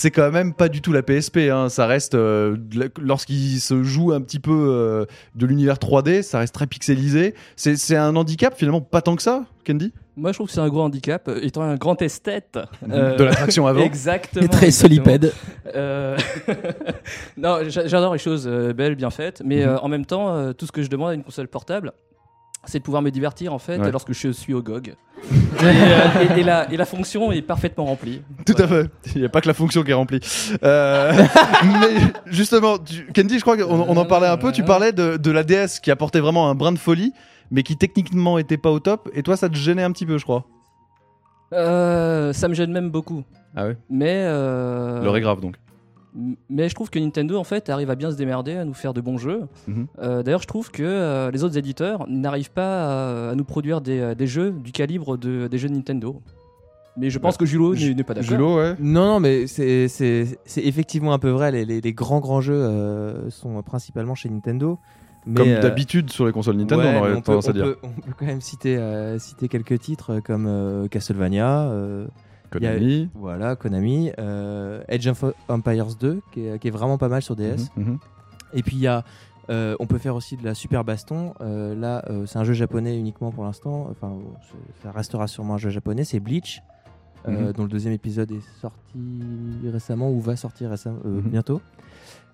c'est 0.00 0.12
quand 0.12 0.30
même 0.30 0.54
pas 0.54 0.68
du 0.68 0.80
tout 0.80 0.92
la 0.92 1.02
PSP. 1.02 1.38
hein. 1.50 1.68
Ça 1.68 1.86
reste, 1.88 2.14
euh, 2.14 2.56
lorsqu'il 3.00 3.60
se 3.60 3.82
joue 3.82 4.12
un 4.12 4.20
petit 4.20 4.38
peu 4.38 4.52
euh, 4.52 5.06
de 5.34 5.44
l'univers 5.44 5.74
3D, 5.78 6.22
ça 6.22 6.38
reste 6.38 6.54
très 6.54 6.68
pixelisé. 6.68 7.34
C'est 7.56 7.96
un 7.96 8.14
handicap 8.14 8.54
finalement, 8.56 8.80
pas 8.80 9.02
tant 9.02 9.16
que 9.16 9.22
ça, 9.22 9.44
Candy 9.66 9.92
Moi, 10.16 10.30
je 10.30 10.36
trouve 10.38 10.46
que 10.46 10.52
c'est 10.52 10.60
un 10.60 10.68
gros 10.68 10.82
handicap. 10.82 11.26
euh, 11.26 11.40
Étant 11.42 11.62
un 11.62 11.74
grand 11.74 12.00
esthète. 12.00 12.60
euh, 12.88 13.16
De 13.16 13.24
l'attraction 13.24 13.66
avant. 13.66 13.80
Exactement. 13.82 14.44
Et 14.44 14.48
très 14.48 14.70
solipède. 14.70 15.32
Euh, 15.74 16.16
non, 17.36 17.58
j'a- 17.68 17.88
j'adore 17.88 18.12
les 18.12 18.18
choses 18.20 18.46
belles, 18.76 18.94
bien 18.94 19.10
faites, 19.10 19.42
mais 19.44 19.64
euh, 19.64 19.78
en 19.78 19.88
même 19.88 20.06
temps, 20.06 20.52
tout 20.52 20.66
ce 20.66 20.70
que 20.72 20.82
je 20.84 20.88
demande 20.88 21.10
à 21.10 21.14
une 21.14 21.24
console 21.24 21.48
portable, 21.48 21.92
c'est 22.64 22.78
de 22.80 22.84
pouvoir 22.84 23.02
me 23.02 23.10
divertir 23.10 23.52
en 23.54 23.58
fait 23.58 23.78
Ouais. 23.78 23.90
lorsque 23.90 24.12
je 24.12 24.28
suis 24.30 24.54
au 24.54 24.62
GOG. 24.62 24.88
et, 25.60 25.64
euh, 25.64 26.34
et- 26.36 26.40
et 26.40 26.44
la, 26.44 26.70
et 26.72 26.76
la 26.76 26.84
fonction 26.84 27.32
est 27.32 27.42
parfaitement 27.42 27.84
remplie. 27.86 28.22
Tout 28.46 28.54
à 28.58 28.66
fait. 28.68 28.90
Il 29.14 29.20
n'y 29.20 29.26
a 29.26 29.28
pas 29.28 29.40
que 29.40 29.48
la 29.48 29.54
fonction 29.54 29.82
qui 29.82 29.90
est 29.90 29.94
remplie. 29.94 30.20
Euh, 30.62 31.12
mais 31.64 32.00
justement, 32.26 32.78
tu- 32.78 33.06
Candy, 33.14 33.36
je 33.38 33.42
crois 33.42 33.56
qu'on 33.56 33.64
on 33.80 33.96
en 33.96 34.04
parlait 34.04 34.28
un 34.28 34.36
peu. 34.36 34.52
Tu 34.52 34.62
parlais 34.64 34.92
de, 34.92 35.16
de 35.16 35.30
la 35.30 35.42
DS 35.42 35.80
qui 35.82 35.90
apportait 35.90 36.20
vraiment 36.20 36.48
un 36.50 36.54
brin 36.54 36.72
de 36.72 36.78
folie, 36.78 37.12
mais 37.50 37.62
qui 37.62 37.76
techniquement 37.76 38.38
était 38.38 38.58
pas 38.58 38.70
au 38.70 38.78
top. 38.80 39.08
Et 39.14 39.22
toi, 39.22 39.36
ça 39.36 39.48
te 39.48 39.56
gênait 39.56 39.82
un 39.82 39.90
petit 39.92 40.06
peu, 40.06 40.18
je 40.18 40.24
crois. 40.24 40.44
Euh, 41.52 42.32
ça 42.32 42.46
me 42.48 42.54
gêne 42.54 42.72
même 42.72 42.90
beaucoup. 42.90 43.24
Ah 43.56 43.66
ouais 43.66 43.76
Mais, 43.90 44.22
euh, 44.26 45.02
L'heure 45.02 45.16
est 45.16 45.20
grave 45.22 45.40
donc. 45.40 45.56
Mais 46.50 46.68
je 46.68 46.74
trouve 46.74 46.90
que 46.90 46.98
Nintendo 46.98 47.36
en 47.38 47.44
fait 47.44 47.68
arrive 47.70 47.90
à 47.90 47.94
bien 47.94 48.10
se 48.10 48.16
démerder, 48.16 48.52
à 48.56 48.64
nous 48.64 48.74
faire 48.74 48.92
de 48.94 49.00
bons 49.00 49.18
jeux. 49.18 49.42
Mhm. 49.66 49.86
Euh, 50.00 50.22
D'ailleurs, 50.22 50.42
je 50.42 50.46
trouve 50.48 50.70
que 50.70 50.82
euh, 50.82 51.30
les 51.30 51.44
autres 51.44 51.56
éditeurs 51.56 52.06
n'arrivent 52.08 52.50
pas 52.50 53.28
à, 53.28 53.30
à 53.30 53.34
nous 53.34 53.44
produire 53.44 53.80
des, 53.80 54.00
euh, 54.00 54.14
des 54.14 54.26
jeux 54.26 54.50
du 54.50 54.72
calibre 54.72 55.16
de, 55.16 55.46
des 55.46 55.58
jeux 55.58 55.68
de 55.68 55.74
Nintendo. 55.74 56.20
Mais 56.96 57.10
je 57.10 57.18
pense 57.20 57.36
que 57.36 57.46
Julo 57.46 57.74
Ju- 57.74 57.94
n'est 57.94 58.02
pas 58.02 58.14
d'accord. 58.14 58.28
Julo, 58.30 58.56
ouais. 58.56 58.74
Non, 58.80 59.04
non, 59.06 59.20
mais 59.20 59.46
c'est 59.46 59.86
effectivement 60.56 61.12
un 61.12 61.20
peu 61.20 61.30
vrai. 61.30 61.52
Les, 61.52 61.64
les- 61.64 61.80
les 61.80 61.92
grands 61.92 62.18
grands 62.18 62.40
jeux 62.40 62.54
euh, 62.60 63.30
sont 63.30 63.62
principalement 63.62 64.16
chez 64.16 64.28
Nintendo. 64.28 64.78
Mais, 65.26 65.34
Comme 65.36 65.48
euh, 65.48 65.60
d'habitude 65.60 66.10
sur 66.10 66.26
les 66.26 66.32
consoles 66.32 66.56
Nintendo, 66.56 66.82
ouais, 66.82 66.94
on 66.96 66.98
aurait 67.00 67.12
on, 67.12 67.16
peut, 67.16 67.22
tendance 67.22 67.46
à 67.48 67.50
on 67.50 67.54
dire. 67.54 67.64
peut- 67.64 67.76
on 67.84 67.88
peut 67.88 68.12
quand 68.18 68.26
même 68.26 68.40
citer, 68.40 68.76
euh, 68.78 69.18
citer 69.18 69.46
quelques 69.48 69.78
titres 69.78 70.20
comme 70.24 70.46
euh, 70.48 70.88
Castlevania, 70.88 71.68
euh, 72.56 72.58
Konami. 72.58 73.10
voilà, 73.14 73.56
Konami, 73.56 74.10
euh, 74.18 74.82
Age 74.88 75.06
of 75.06 75.24
Empires 75.48 75.94
2, 75.98 76.20
qui 76.32 76.46
est, 76.46 76.58
qui 76.58 76.68
est 76.68 76.72
vraiment 76.72 76.98
pas 76.98 77.08
mal 77.08 77.22
sur 77.22 77.36
DS. 77.36 77.70
Mhm, 77.76 77.84
mhm. 77.84 77.98
Et 78.54 78.62
puis 78.62 78.76
il 78.76 78.82
y 78.82 78.86
a, 78.86 79.04
euh, 79.50 79.76
on 79.80 79.86
peut 79.86 79.98
faire 79.98 80.14
aussi 80.14 80.36
de 80.36 80.44
la 80.44 80.54
Super 80.54 80.84
Baston. 80.84 81.34
Euh, 81.40 81.74
là, 81.74 82.04
euh, 82.10 82.26
c'est 82.26 82.38
un 82.38 82.44
jeu 82.44 82.52
japonais 82.52 82.98
uniquement 82.98 83.30
pour 83.30 83.44
l'instant. 83.44 83.88
Enfin, 83.90 84.16
ça 84.82 84.90
restera 84.92 85.26
sûrement 85.26 85.54
un 85.54 85.58
jeu 85.58 85.70
japonais. 85.70 86.04
C'est 86.04 86.20
Bleach, 86.20 86.62
euh, 87.26 87.46
Mhm. 87.48 87.52
dont 87.52 87.62
le 87.64 87.68
deuxième 87.68 87.92
épisode 87.94 88.30
est 88.30 88.46
sorti 88.60 89.58
récemment 89.72 90.10
ou 90.10 90.20
va 90.20 90.36
sortir 90.36 90.70
récemment, 90.70 91.00
euh, 91.04 91.20
Mhm. 91.20 91.30
bientôt. 91.30 91.60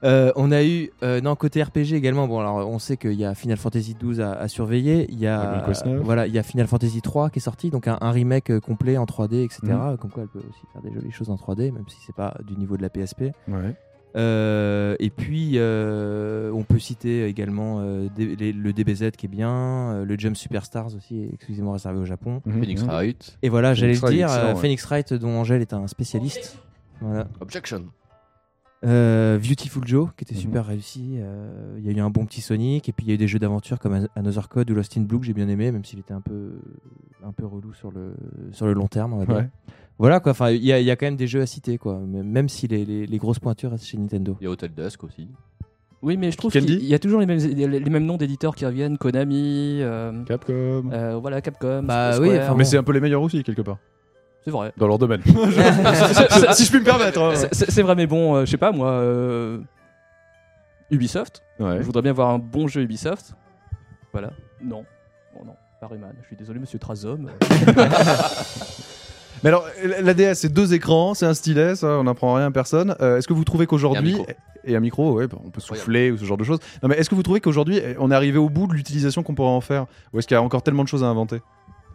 Euh, 0.02 0.32
on 0.36 0.52
a 0.52 0.62
eu, 0.62 0.90
euh, 1.02 1.22
non, 1.22 1.34
côté 1.34 1.62
RPG 1.62 1.94
également. 1.94 2.28
Bon, 2.28 2.38
alors 2.38 2.68
on 2.68 2.78
sait 2.78 2.98
qu'il 2.98 3.14
y 3.14 3.24
a 3.24 3.34
Final 3.34 3.56
Fantasy 3.56 3.96
XII 3.98 4.20
à, 4.20 4.32
à 4.32 4.48
surveiller. 4.48 5.06
Il 5.10 5.18
y 5.18 5.26
a, 5.26 5.62
voilà, 6.02 6.26
il 6.26 6.34
y 6.34 6.38
a 6.38 6.42
Final 6.42 6.66
Fantasy 6.66 7.00
3 7.00 7.30
qui 7.30 7.38
est 7.38 7.42
sorti, 7.42 7.70
donc 7.70 7.88
un, 7.88 7.96
un 8.02 8.10
remake 8.10 8.58
complet 8.60 8.98
en 8.98 9.06
3D, 9.06 9.44
etc. 9.44 9.60
Mhm. 9.62 9.96
Comme 9.96 10.10
quoi, 10.10 10.24
elle 10.24 10.28
peut 10.28 10.46
aussi 10.46 10.60
faire 10.74 10.82
des 10.82 10.92
jolies 10.92 11.10
choses 11.10 11.30
en 11.30 11.36
3D, 11.36 11.70
même 11.72 11.88
si 11.88 11.96
c'est 12.06 12.14
pas 12.14 12.36
du 12.46 12.54
niveau 12.56 12.76
de 12.76 12.82
la 12.82 12.90
PSP. 12.90 13.32
Ouais. 13.48 13.74
Et 15.00 15.10
puis, 15.10 15.58
on 15.58 16.62
peut 16.74 16.78
citer 16.80 17.26
également 17.26 17.80
euh, 17.80 18.08
D- 18.14 18.36
les- 18.36 18.52
le 18.52 18.72
DBZ 18.72 19.12
qui 19.16 19.26
est 19.26 19.28
bien, 19.28 19.50
euh, 19.50 20.04
le 20.04 20.18
Jump 20.18 20.36
Superstars 20.36 20.94
aussi, 20.94 21.28
exclusivement 21.32 21.72
réservé 21.72 21.98
au 21.98 22.04
Japon. 22.04 22.42
Mhm, 22.46 22.60
Phoenix 22.60 22.82
mhm. 22.82 22.88
Wright. 22.88 23.38
Et 23.42 23.48
voilà, 23.48 23.74
j'allais 23.74 23.94
Phoenix 23.94 24.02
le 24.02 24.06
Wright, 24.08 24.16
dire, 24.18 24.26
excellent, 24.28 24.44
euh, 24.50 24.54
ouais. 24.54 24.60
Phoenix 24.60 24.84
Wright, 24.86 25.14
dont 25.14 25.30
Angèle 25.38 25.62
est 25.62 25.72
un 25.72 25.86
spécialiste. 25.86 26.58
Voilà. 27.00 27.26
Objection. 27.40 27.84
Euh, 28.84 29.38
Beautiful 29.38 29.86
Joe, 29.86 30.10
qui 30.16 30.24
était 30.24 30.34
Mhm. 30.34 30.40
super 30.40 30.66
réussi. 30.66 31.14
Euh, 31.16 31.76
Il 31.78 31.86
y 31.86 31.88
a 31.88 31.92
eu 31.92 32.00
un 32.00 32.10
bon 32.10 32.26
petit 32.26 32.42
Sonic, 32.42 32.86
et 32.88 32.92
puis 32.92 33.06
il 33.06 33.08
y 33.08 33.12
a 33.12 33.14
eu 33.14 33.18
des 33.18 33.28
jeux 33.28 33.38
d'aventure 33.38 33.78
comme 33.78 33.94
An- 33.94 34.06
Another 34.14 34.48
Code 34.48 34.70
ou 34.70 34.74
Lost 34.74 34.96
in 34.98 35.02
Blue 35.02 35.18
que 35.20 35.24
j'ai 35.26 35.32
bien 35.32 35.48
aimé, 35.48 35.72
même 35.72 35.84
s'il 35.84 35.98
était 36.00 36.12
un 36.12 36.20
peu, 36.20 36.52
un 37.24 37.32
peu 37.32 37.46
relou 37.46 37.72
sur 37.72 37.90
le, 37.90 38.14
sur 38.52 38.66
le 38.66 38.74
long 38.74 38.86
terme, 38.86 39.14
on 39.14 39.18
va 39.18 39.24
dire. 39.26 39.36
Ouais. 39.36 39.50
Voilà 39.98 40.20
quoi, 40.20 40.32
enfin, 40.32 40.50
il 40.50 40.62
y, 40.64 40.72
a- 40.72 40.80
il 40.80 40.84
y 40.86 40.90
a 40.90 40.96
quand 40.96 41.06
même 41.06 41.16
des 41.16 41.26
jeux 41.28 41.40
à 41.40 41.46
citer, 41.46 41.78
quoi, 41.78 41.98
même 41.98 42.26
même 42.28 42.48
si 42.50 42.66
les, 42.66 42.84
les- 42.84 43.06
les 43.06 43.18
grosses 43.18 43.38
pointures 43.38 43.70
restent 43.70 43.86
chez 43.86 43.96
Nintendo. 43.96 44.36
Il 44.40 44.44
y 44.44 44.46
a 44.46 44.50
Hotel 44.50 44.72
Dusk 44.76 45.02
aussi. 45.04 45.28
Oui, 46.04 46.16
mais 46.18 46.30
je 46.30 46.36
trouve 46.36 46.52
qu'il 46.52 46.84
y 46.84 46.94
a 46.94 46.98
toujours 46.98 47.18
les 47.20 47.26
mêmes, 47.26 47.38
les 47.38 47.80
mêmes 47.90 48.04
noms 48.04 48.18
d'éditeurs 48.18 48.54
qui 48.54 48.66
reviennent 48.66 48.98
Konami, 48.98 49.78
euh, 49.80 50.22
Capcom. 50.24 50.90
euh, 50.92 51.16
voilà, 51.20 51.40
Capcom. 51.40 51.82
Bah 51.82 52.12
Square. 52.12 52.28
oui, 52.30 52.38
enfin, 52.38 52.54
Mais 52.56 52.64
c'est 52.64 52.76
un 52.76 52.82
peu 52.82 52.92
les 52.92 53.00
meilleurs 53.00 53.22
aussi, 53.22 53.42
quelque 53.42 53.62
part. 53.62 53.78
c'est 54.44 54.50
vrai. 54.50 54.72
Dans 54.76 54.86
leur 54.86 54.98
domaine. 54.98 55.22
si 56.52 56.64
je 56.66 56.70
puis 56.70 56.80
me 56.80 56.84
permettre. 56.84 57.20
hein. 57.22 57.32
C'est- 57.52 57.82
vrai, 57.82 57.94
mais 57.94 58.06
bon, 58.06 58.34
euh, 58.36 58.44
je 58.44 58.50
sais 58.50 58.58
pas 58.58 58.70
moi. 58.70 58.90
euh, 58.90 59.58
Ubisoft. 60.90 61.42
Ouais. 61.58 61.78
Je 61.78 61.82
voudrais 61.84 62.02
bien 62.02 62.12
voir 62.12 62.28
un 62.30 62.38
bon 62.38 62.68
jeu 62.68 62.82
Ubisoft. 62.82 63.32
Voilà. 64.12 64.30
Non. 64.62 64.84
Oh 65.40 65.42
non, 65.46 65.54
pas 65.80 65.86
Rayman. 65.86 66.12
Je 66.20 66.26
suis 66.26 66.36
désolé, 66.36 66.60
monsieur 66.60 66.78
Trazom. 66.78 67.30
Mais 69.44 69.50
alors, 69.50 69.66
la 70.02 70.14
DS, 70.14 70.34
c'est 70.34 70.52
deux 70.52 70.72
écrans, 70.74 71.14
c'est 71.14 71.26
un 71.26 71.34
stylet, 71.34 71.76
ça, 71.76 71.86
on 71.98 72.04
n'apprend 72.04 72.34
rien 72.34 72.46
à 72.46 72.50
personne. 72.50 72.96
Euh, 73.00 73.18
est-ce 73.18 73.28
que 73.28 73.34
vous 73.34 73.44
trouvez 73.44 73.66
qu'aujourd'hui. 73.66 74.16
Et 74.66 74.74
un 74.74 74.80
micro. 74.80 75.12
Ouais, 75.12 75.26
bah, 75.26 75.36
on 75.44 75.50
peut 75.50 75.60
souffler 75.60 76.10
ou 76.10 76.16
ce 76.16 76.24
genre 76.24 76.38
de 76.38 76.44
choses. 76.44 76.58
Non, 76.82 76.88
mais 76.88 76.96
est-ce 76.96 77.10
que 77.10 77.14
vous 77.14 77.22
trouvez 77.22 77.40
qu'aujourd'hui, 77.40 77.76
eh, 77.76 77.94
on 78.00 78.10
est 78.10 78.14
arrivé 78.14 78.38
au 78.38 78.48
bout 78.48 78.66
de 78.66 78.72
l'utilisation 78.72 79.22
qu'on 79.22 79.34
pourrait 79.34 79.50
en 79.50 79.60
faire? 79.60 79.84
Ou 80.14 80.18
est-ce 80.18 80.26
qu'il 80.26 80.34
y 80.34 80.38
a 80.38 80.42
encore 80.42 80.62
tellement 80.62 80.82
de 80.82 80.88
choses 80.88 81.04
à 81.04 81.06
inventer? 81.08 81.42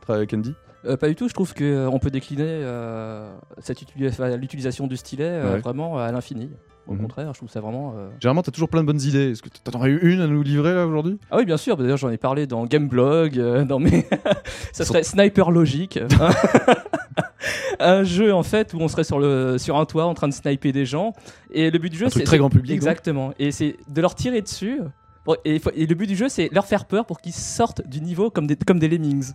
Candy 0.08 0.54
Euh, 0.86 0.96
pas 0.98 1.08
du 1.08 1.16
tout. 1.16 1.28
Je 1.28 1.34
trouve 1.34 1.54
que 1.56 1.64
euh, 1.64 1.90
on 1.90 1.98
peut 2.00 2.10
décliner 2.12 2.44
euh, 2.48 3.32
l'utilisation 4.40 4.86
du 4.88 4.98
stylet 4.98 5.24
euh, 5.26 5.54
Ouais. 5.56 5.60
vraiment 5.60 5.98
à 5.98 6.12
l'infini. 6.12 6.52
Au 6.88 6.94
Mhm. 6.94 7.02
contraire, 7.02 7.34
je 7.34 7.40
trouve 7.40 7.50
ça 7.50 7.62
vraiment. 7.62 7.94
euh, 7.98 8.10
Généralement, 8.20 8.42
t'as 8.44 8.52
toujours 8.52 8.70
plein 8.70 8.82
de 8.82 8.88
bonnes 8.88 9.02
idées. 9.02 9.32
Est-ce 9.32 9.42
que 9.44 9.50
t'en 9.64 9.78
aurais 9.80 9.90
eu 9.90 10.00
une 10.14 10.22
à 10.22 10.28
nous 10.28 10.42
livrer 10.44 10.74
là 10.74 10.86
aujourd'hui? 10.88 11.20
Ah 11.32 11.38
oui, 11.38 11.46
bien 11.46 11.58
sûr. 11.58 11.78
D'ailleurs, 11.78 11.98
j'en 11.98 12.10
ai 12.10 12.18
parlé 12.18 12.46
dans 12.48 12.66
Gameblog, 12.66 13.38
euh, 13.40 13.66
dans 13.66 13.78
mes. 13.80 14.08
ça 14.74 14.86
serait 14.86 15.04
Sniper 15.04 15.50
Logique. 15.52 16.00
un 17.80 18.04
jeu 18.04 18.34
en 18.34 18.44
fait 18.44 18.74
où 18.74 18.78
on 18.80 18.88
serait 18.88 19.04
sur 19.04 19.20
le 19.20 19.58
sur 19.58 19.78
un 19.78 19.86
toit 19.86 20.06
en 20.06 20.14
train 20.14 20.28
de 20.28 20.34
sniper 20.34 20.72
des 20.72 20.86
gens 20.86 21.14
et 21.52 21.72
le 21.72 21.80
but 21.80 21.90
du 21.90 21.98
jeu 21.98 22.08
c'est 22.10 22.24
très 22.24 22.38
grand 22.38 22.50
public, 22.50 22.72
donc. 22.72 22.76
exactement 22.76 23.34
et 23.40 23.52
c'est 23.52 23.78
de 23.88 24.02
leur 24.02 24.16
tirer 24.16 24.42
dessus 24.42 24.82
et, 25.46 25.60
le 25.86 25.94
but 25.94 26.08
du 26.08 26.16
jeu, 26.16 26.30
c'est 26.30 26.50
leur 26.52 26.66
faire 26.66 26.86
peur 26.86 27.06
pour 27.06 27.20
qu'ils 27.20 27.34
sortent 27.34 27.88
du 27.88 28.02
niveau 28.02 28.30
comme 28.30 28.48
des, 28.48 28.56
comme 28.56 28.80
des 28.80 28.88
lemmings. 28.88 29.34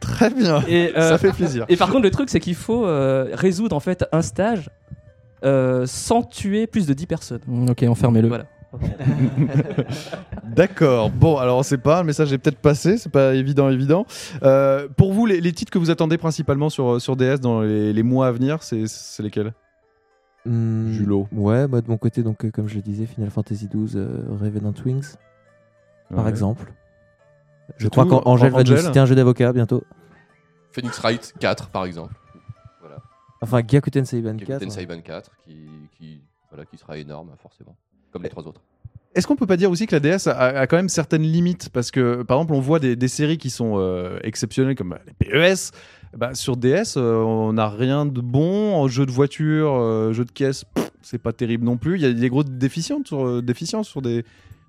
Très 0.00 0.30
bien. 0.30 0.62
Et, 0.68 0.92
euh, 0.96 1.10
Ça 1.10 1.18
fait 1.18 1.32
plaisir. 1.32 1.66
et 1.68 1.76
par 1.76 1.90
contre, 1.90 2.02
le 2.02 2.10
truc, 2.10 2.30
c'est 2.30 2.40
qu'il 2.40 2.54
faut 2.54 2.86
euh, 2.86 3.28
résoudre 3.32 3.76
en 3.76 3.80
fait 3.80 4.04
un 4.12 4.22
stage 4.22 4.70
euh, 5.44 5.84
sans 5.86 6.22
tuer 6.22 6.66
plus 6.66 6.86
de 6.86 6.94
10 6.94 7.06
personnes. 7.06 7.40
Ok, 7.68 7.82
enfermez-le. 7.82 8.28
Voilà. 8.28 8.46
D'accord. 10.44 11.10
Bon, 11.10 11.36
alors 11.36 11.58
on 11.58 11.62
sait 11.62 11.78
pas, 11.78 12.00
le 12.00 12.06
message 12.06 12.32
est 12.32 12.38
peut-être 12.38 12.58
passé, 12.58 12.98
c'est 12.98 13.10
pas 13.10 13.34
évident, 13.34 13.68
évident. 13.70 14.06
Euh, 14.42 14.88
pour 14.96 15.12
vous, 15.12 15.26
les, 15.26 15.40
les 15.40 15.52
titres 15.52 15.72
que 15.72 15.78
vous 15.78 15.90
attendez 15.90 16.18
principalement 16.18 16.70
sur, 16.70 17.00
sur 17.00 17.16
DS 17.16 17.40
dans 17.40 17.62
les, 17.62 17.92
les 17.92 18.02
mois 18.02 18.28
à 18.28 18.32
venir, 18.32 18.62
c'est 18.62 18.86
c'est 18.86 19.22
lesquels? 19.22 19.52
Hmm, 20.46 20.92
Julot. 20.92 21.28
Ouais, 21.32 21.66
moi 21.68 21.80
de 21.80 21.88
mon 21.88 21.98
côté, 21.98 22.22
donc 22.22 22.44
euh, 22.44 22.50
comme 22.50 22.68
je 22.68 22.76
le 22.76 22.82
disais, 22.82 23.06
Final 23.06 23.30
Fantasy 23.30 23.68
XII, 23.68 23.96
euh, 23.96 24.22
Revenant 24.40 24.72
Wings, 24.84 25.14
par 26.14 26.28
exemple. 26.28 26.72
Je 27.76 27.84
C'est 27.84 27.90
crois 27.90 28.06
qu'Angèle 28.06 28.52
va 28.52 28.64
nous 28.64 28.76
citer 28.76 28.98
un 28.98 29.06
jeu 29.06 29.14
d'avocat 29.14 29.52
bientôt. 29.52 29.84
Phoenix 30.72 30.98
Wright 31.00 31.34
4 31.38 31.68
par 31.68 31.84
exemple. 31.84 32.14
Voilà. 32.80 32.96
Enfin, 33.40 33.60
Gyakuten 33.66 34.04
Seiban 34.04 34.36
Captain 34.36 34.58
4. 34.58 34.72
Saiban 34.72 35.00
4 35.00 35.30
qui, 35.44 35.68
qui, 35.96 36.20
voilà, 36.50 36.64
qui 36.64 36.76
sera 36.78 36.96
énorme 36.96 37.30
forcément. 37.40 37.76
Comme 38.12 38.22
les 38.22 38.28
trois 38.28 38.46
autres. 38.46 38.60
Est-ce 39.14 39.26
qu'on 39.26 39.34
peut 39.36 39.46
pas 39.46 39.56
dire 39.56 39.70
aussi 39.70 39.86
que 39.86 39.96
la 39.96 40.00
DS 40.00 40.28
a, 40.28 40.32
a 40.38 40.66
quand 40.68 40.76
même 40.76 40.88
certaines 40.88 41.22
limites? 41.22 41.68
Parce 41.70 41.90
que, 41.90 42.22
par 42.22 42.38
exemple, 42.38 42.54
on 42.54 42.60
voit 42.60 42.78
des, 42.78 42.94
des 42.94 43.08
séries 43.08 43.38
qui 43.38 43.50
sont 43.50 43.74
euh, 43.78 44.18
exceptionnelles 44.22 44.76
comme 44.76 44.96
les 45.06 45.12
PES. 45.26 45.72
Bah, 46.16 46.34
sur 46.34 46.56
DS, 46.56 46.96
euh, 46.96 47.16
on 47.22 47.52
n'a 47.52 47.68
rien 47.68 48.06
de 48.06 48.20
bon. 48.20 48.74
En 48.74 48.86
jeu 48.88 49.06
de 49.06 49.10
voiture, 49.10 49.72
euh, 49.74 50.12
jeu 50.12 50.24
de 50.24 50.30
caisse, 50.30 50.64
c'est 51.02 51.18
pas 51.18 51.32
terrible 51.32 51.64
non 51.64 51.76
plus. 51.76 51.96
Il 51.96 52.02
y 52.02 52.06
a 52.06 52.12
des 52.12 52.28
grosses 52.28 52.46
déficiences 52.50 53.06
sur, 53.06 53.26
euh, 53.26 53.42
déficiences 53.42 53.88
sur 53.88 54.00
des, 54.02 54.24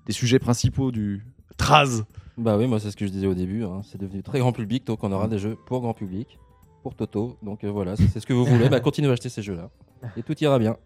des 0.06 0.12
sujets 0.12 0.38
principaux 0.40 0.90
du 0.90 1.24
Traz. 1.56 2.02
Bah 2.38 2.56
oui, 2.56 2.66
moi 2.66 2.80
c'est 2.80 2.90
ce 2.90 2.96
que 2.96 3.06
je 3.06 3.10
disais 3.12 3.26
au 3.26 3.34
début. 3.34 3.62
hein. 3.64 3.82
C'est 3.84 4.00
devenu 4.00 4.22
très 4.22 4.38
grand 4.40 4.52
public, 4.52 4.86
donc 4.86 5.04
on 5.04 5.12
aura 5.12 5.28
des 5.28 5.38
jeux 5.38 5.56
pour 5.66 5.80
grand 5.82 5.94
public, 5.94 6.38
pour 6.82 6.94
Toto. 6.96 7.36
Donc 7.42 7.62
euh, 7.62 7.70
voilà, 7.70 7.94
si 7.96 8.08
c'est 8.08 8.20
ce 8.20 8.26
que 8.26 8.32
vous 8.32 8.44
voulez. 8.44 8.68
bah 8.68 8.80
continuez 8.80 9.10
à 9.10 9.12
acheter 9.12 9.28
ces 9.28 9.42
jeux-là. 9.42 9.68
Et 10.16 10.22
tout 10.22 10.34
ira 10.42 10.58
bien. 10.58 10.76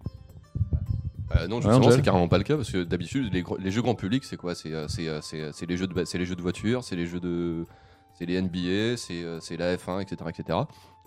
Euh, 1.35 1.49
non, 1.49 1.61
justement, 1.61 1.91
c'est 1.91 2.03
carrément 2.03 2.29
pas 2.29 2.39
le 2.39 2.45
cas 2.45 2.57
parce 2.57 2.71
que 2.71 2.85
d'habitude, 2.85 3.33
les, 3.33 3.71
jeux 3.71 3.83
grand 3.83 3.95
public, 3.95 4.25
c'est 4.25 4.37
quoi? 4.37 4.55
C'est 4.55 4.73
euh, 4.73 4.87
euh, 4.99 5.53
les 5.69 5.77
jeux 5.77 5.87
de, 5.87 6.19
les 6.19 6.27
jeux 6.27 6.37
de 6.37 6.43
voiture, 6.43 6.85
c'est 6.85 6.97
les 6.97 7.07
jeux 7.07 7.21
de, 7.21 7.65
c'est 8.15 8.27
les 8.27 8.41
NBA, 8.41 8.97
c'est 8.97 9.57
la 9.57 9.77
F1, 9.77 10.03
etc., 10.03 10.17
etc. 10.29 10.59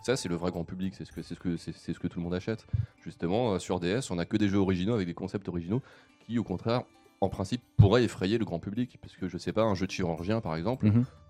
Ça, 0.03 0.15
c'est 0.15 0.29
le 0.29 0.35
vrai 0.35 0.51
grand 0.51 0.63
public. 0.63 0.93
C'est 0.97 1.05
ce 1.05 1.11
que 1.11 1.21
c'est 1.21 1.35
ce 1.35 1.39
que 1.39 1.57
c'est 1.57 1.75
c'est 1.75 1.93
ce 1.93 1.99
que 1.99 2.07
tout 2.07 2.19
le 2.19 2.23
monde 2.23 2.33
achète. 2.33 2.65
Justement, 3.03 3.53
euh, 3.53 3.59
sur 3.59 3.79
DS, 3.79 4.11
on 4.11 4.17
a 4.17 4.25
que 4.25 4.37
des 4.37 4.47
jeux 4.47 4.57
originaux 4.57 4.93
avec 4.93 5.07
des 5.07 5.13
concepts 5.13 5.47
originaux 5.49 5.81
qui, 6.25 6.39
au 6.39 6.43
contraire, 6.43 6.83
en 7.21 7.29
principe, 7.29 7.61
pourraient 7.77 8.03
effrayer 8.03 8.37
le 8.37 8.45
grand 8.45 8.59
public. 8.59 8.97
Parce 9.01 9.15
que 9.15 9.27
je 9.27 9.37
sais 9.37 9.51
pas, 9.51 9.63
un 9.63 9.75
jeu 9.75 9.87
de 9.87 9.91
chirurgien, 9.91 10.41
par 10.41 10.55
exemple. 10.55 10.87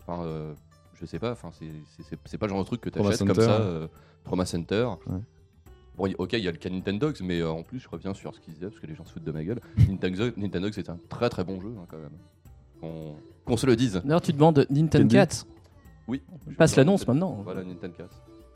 Euh, 0.10 0.54
je 0.94 1.06
sais 1.06 1.20
pas. 1.20 1.32
Enfin, 1.32 1.50
c'est- 1.52 2.38
pas 2.38 2.46
le 2.46 2.50
genre 2.52 2.62
de 2.62 2.66
truc 2.66 2.82
que 2.82 2.90
tu 2.90 3.00
achètes 3.00 3.20
comme 3.28 3.36
ça. 3.46 3.90
Trauma 4.24 4.46
Center. 4.46 4.88
Ouais. 5.08 5.20
Bon, 6.00 6.10
ok, 6.18 6.34
il 6.34 6.40
y 6.44 6.48
a 6.48 6.52
le 6.52 6.58
cas 6.58 6.70
Nintendogs, 6.70 7.18
mais 7.22 7.42
euh, 7.42 7.50
en 7.52 7.62
plus, 7.62 7.80
je 7.80 7.88
reviens 7.90 8.14
sur 8.14 8.34
ce 8.34 8.40
qu'ils 8.40 8.54
disaient 8.54 8.68
parce 8.68 8.80
que 8.80 8.88
les 8.88 8.96
gens 8.96 9.06
se 9.06 9.12
foutent 9.14 9.24
de 9.26 9.32
ma 9.32 9.44
gueule. 9.44 9.60
Nintendogs, 9.78 10.36
Nintendogs 10.38 10.74
c'est 10.74 10.90
un 10.90 10.98
très 11.10 11.30
très 11.30 11.44
bon 11.44 11.60
jeu 11.62 11.74
hein, 11.78 11.86
quand 11.90 11.98
même. 11.98 12.10
Qu'on 12.82 13.16
qu'on 13.46 13.58
se 13.58 13.66
le 13.68 13.76
dise. 13.76 14.02
D'ailleurs, 14.06 14.22
tu 14.22 14.32
demandes 14.34 14.66
Nintendo. 14.70 15.12
4. 15.14 15.46
Oui. 16.08 16.22
Passe 16.58 16.72
Je- 16.72 16.78
l'annonce 16.78 17.08
maintenant. 17.08 17.42
Voilà, 17.44 17.64
Nintendo 17.64 17.94
4. 17.98 18.10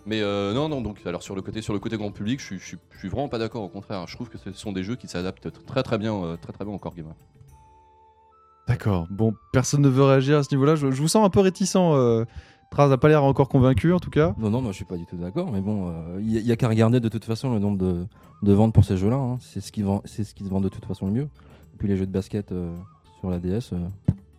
Mais 0.06 0.22
euh, 0.22 0.54
non, 0.54 0.70
non, 0.70 0.82
donc 0.82 1.00
alors 1.06 1.24
sur 1.24 1.36
le 1.36 1.42
côté, 1.42 1.62
sur 1.62 1.74
le 1.74 1.80
côté 1.80 1.98
grand 1.98 2.12
public, 2.12 2.40
je 2.40 2.46
suis, 2.46 2.60
je 2.60 2.66
suis, 2.66 2.78
je 2.92 2.98
suis 3.00 3.08
vraiment 3.10 3.30
pas 3.30 3.38
d'accord. 3.40 3.64
Au 3.64 3.70
contraire, 3.70 4.06
je 4.08 4.16
trouve 4.16 4.30
que 4.30 4.38
ce 4.38 4.52
sont 4.52 4.72
des 4.72 4.84
jeux 4.84 4.96
qui 4.96 5.08
s'adaptent 5.08 5.50
très 5.66 5.84
très 5.84 5.98
bien, 5.98 6.14
euh, 6.16 6.38
très 6.38 6.52
très 6.54 6.64
bien 6.66 6.74
au 6.74 6.78
core 6.78 6.94
gamer. 6.96 7.14
D'accord. 8.68 9.08
Bon, 9.10 9.34
personne 9.52 9.82
ne 9.82 9.90
veut 9.90 10.04
réagir 10.04 10.38
à 10.38 10.44
ce 10.44 10.54
niveau-là. 10.54 10.76
Je, 10.76 10.90
je 10.92 11.02
vous 11.02 11.08
sens 11.10 11.26
un 11.26 11.30
peu 11.30 11.42
réticent. 11.42 11.76
Euh, 11.78 12.24
Traz 12.74 12.90
n'a 12.90 12.98
pas 12.98 13.08
l'air 13.08 13.24
encore 13.24 13.50
convaincu, 13.50 13.94
en 13.94 14.00
tout 14.00 14.10
cas. 14.10 14.34
Non, 14.40 14.50
non, 14.50 14.62
moi 14.62 14.72
je 14.72 14.78
suis 14.78 14.86
pas 14.86 14.98
du 14.98 15.06
tout 15.06 15.16
d'accord. 15.16 15.52
Mais 15.52 15.62
bon, 15.62 15.94
il 16.20 16.32
y, 16.32 16.52
a 16.52 16.56
qu'à 16.56 16.68
regarder 16.68 17.00
de 17.00 17.08
toute 17.08 17.24
façon 17.24 17.54
le 17.54 17.60
nombre 17.60 17.78
de, 17.78 18.06
de 18.42 18.54
ventes 18.54 18.74
pour 18.74 18.84
ces 18.84 18.98
jeux-là. 18.98 19.16
hein. 19.16 19.38
C'est 19.42 19.62
ce 19.62 19.72
qui 19.72 19.84
vend, 19.84 20.02
c'est 20.06 20.24
ce 20.24 20.34
qui 20.34 20.44
se 20.44 20.50
vend 20.50 20.60
de 20.60 20.70
toute 20.70 20.86
façon 20.86 21.06
le 21.06 21.12
mieux. 21.12 21.22
Et 21.74 21.78
puis 21.78 21.88
les 21.88 21.98
jeux 21.98 22.08
de 22.08 22.12
basket 22.12 22.52
euh, 22.52 22.76
sur 23.20 23.30
la 23.30 23.38
DS, 23.38 23.74
euh, 23.74 23.78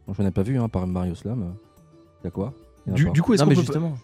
moi, 0.07 0.17
j'en 0.19 0.27
ai 0.27 0.31
pas 0.31 0.43
vu, 0.43 0.59
hein, 0.59 0.69
par 0.69 0.87
Mario 0.87 1.15
Slam. 1.15 1.55
Il 2.23 2.25
y 2.25 2.29
a 2.29 2.31
quoi? 2.31 2.53
Y 2.87 2.91
a 2.91 2.95
Du, 2.95 3.23
coup, 3.23 3.35
est-ce 3.35 3.43
Non, 3.43 3.49
qu'on 3.49 3.55
peut, 3.55 3.61
justement. 3.61 3.95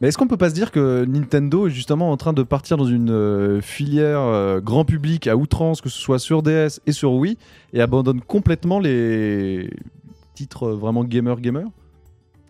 mais 0.00 0.08
est-ce 0.08 0.16
qu'on 0.16 0.26
peut 0.28 0.36
pas 0.36 0.48
se 0.50 0.54
dire 0.54 0.70
que 0.70 1.04
Nintendo 1.04 1.66
est 1.66 1.70
justement 1.70 2.10
en 2.12 2.16
train 2.16 2.32
de 2.32 2.42
partir 2.42 2.76
dans 2.76 2.84
une 2.86 3.10
euh, 3.10 3.60
filière 3.60 4.20
euh, 4.20 4.60
grand 4.60 4.84
public 4.84 5.26
à 5.26 5.36
outrance, 5.36 5.80
que 5.80 5.88
ce 5.88 5.98
soit 5.98 6.18
sur 6.18 6.42
DS 6.42 6.80
et 6.86 6.92
sur 6.92 7.12
Wii, 7.12 7.36
et 7.72 7.80
abandonne 7.82 8.20
complètement 8.20 8.78
les 8.78 9.68
titres 10.34 10.68
euh, 10.68 10.74
vraiment 10.76 11.04
gamer-gamer 11.04 11.66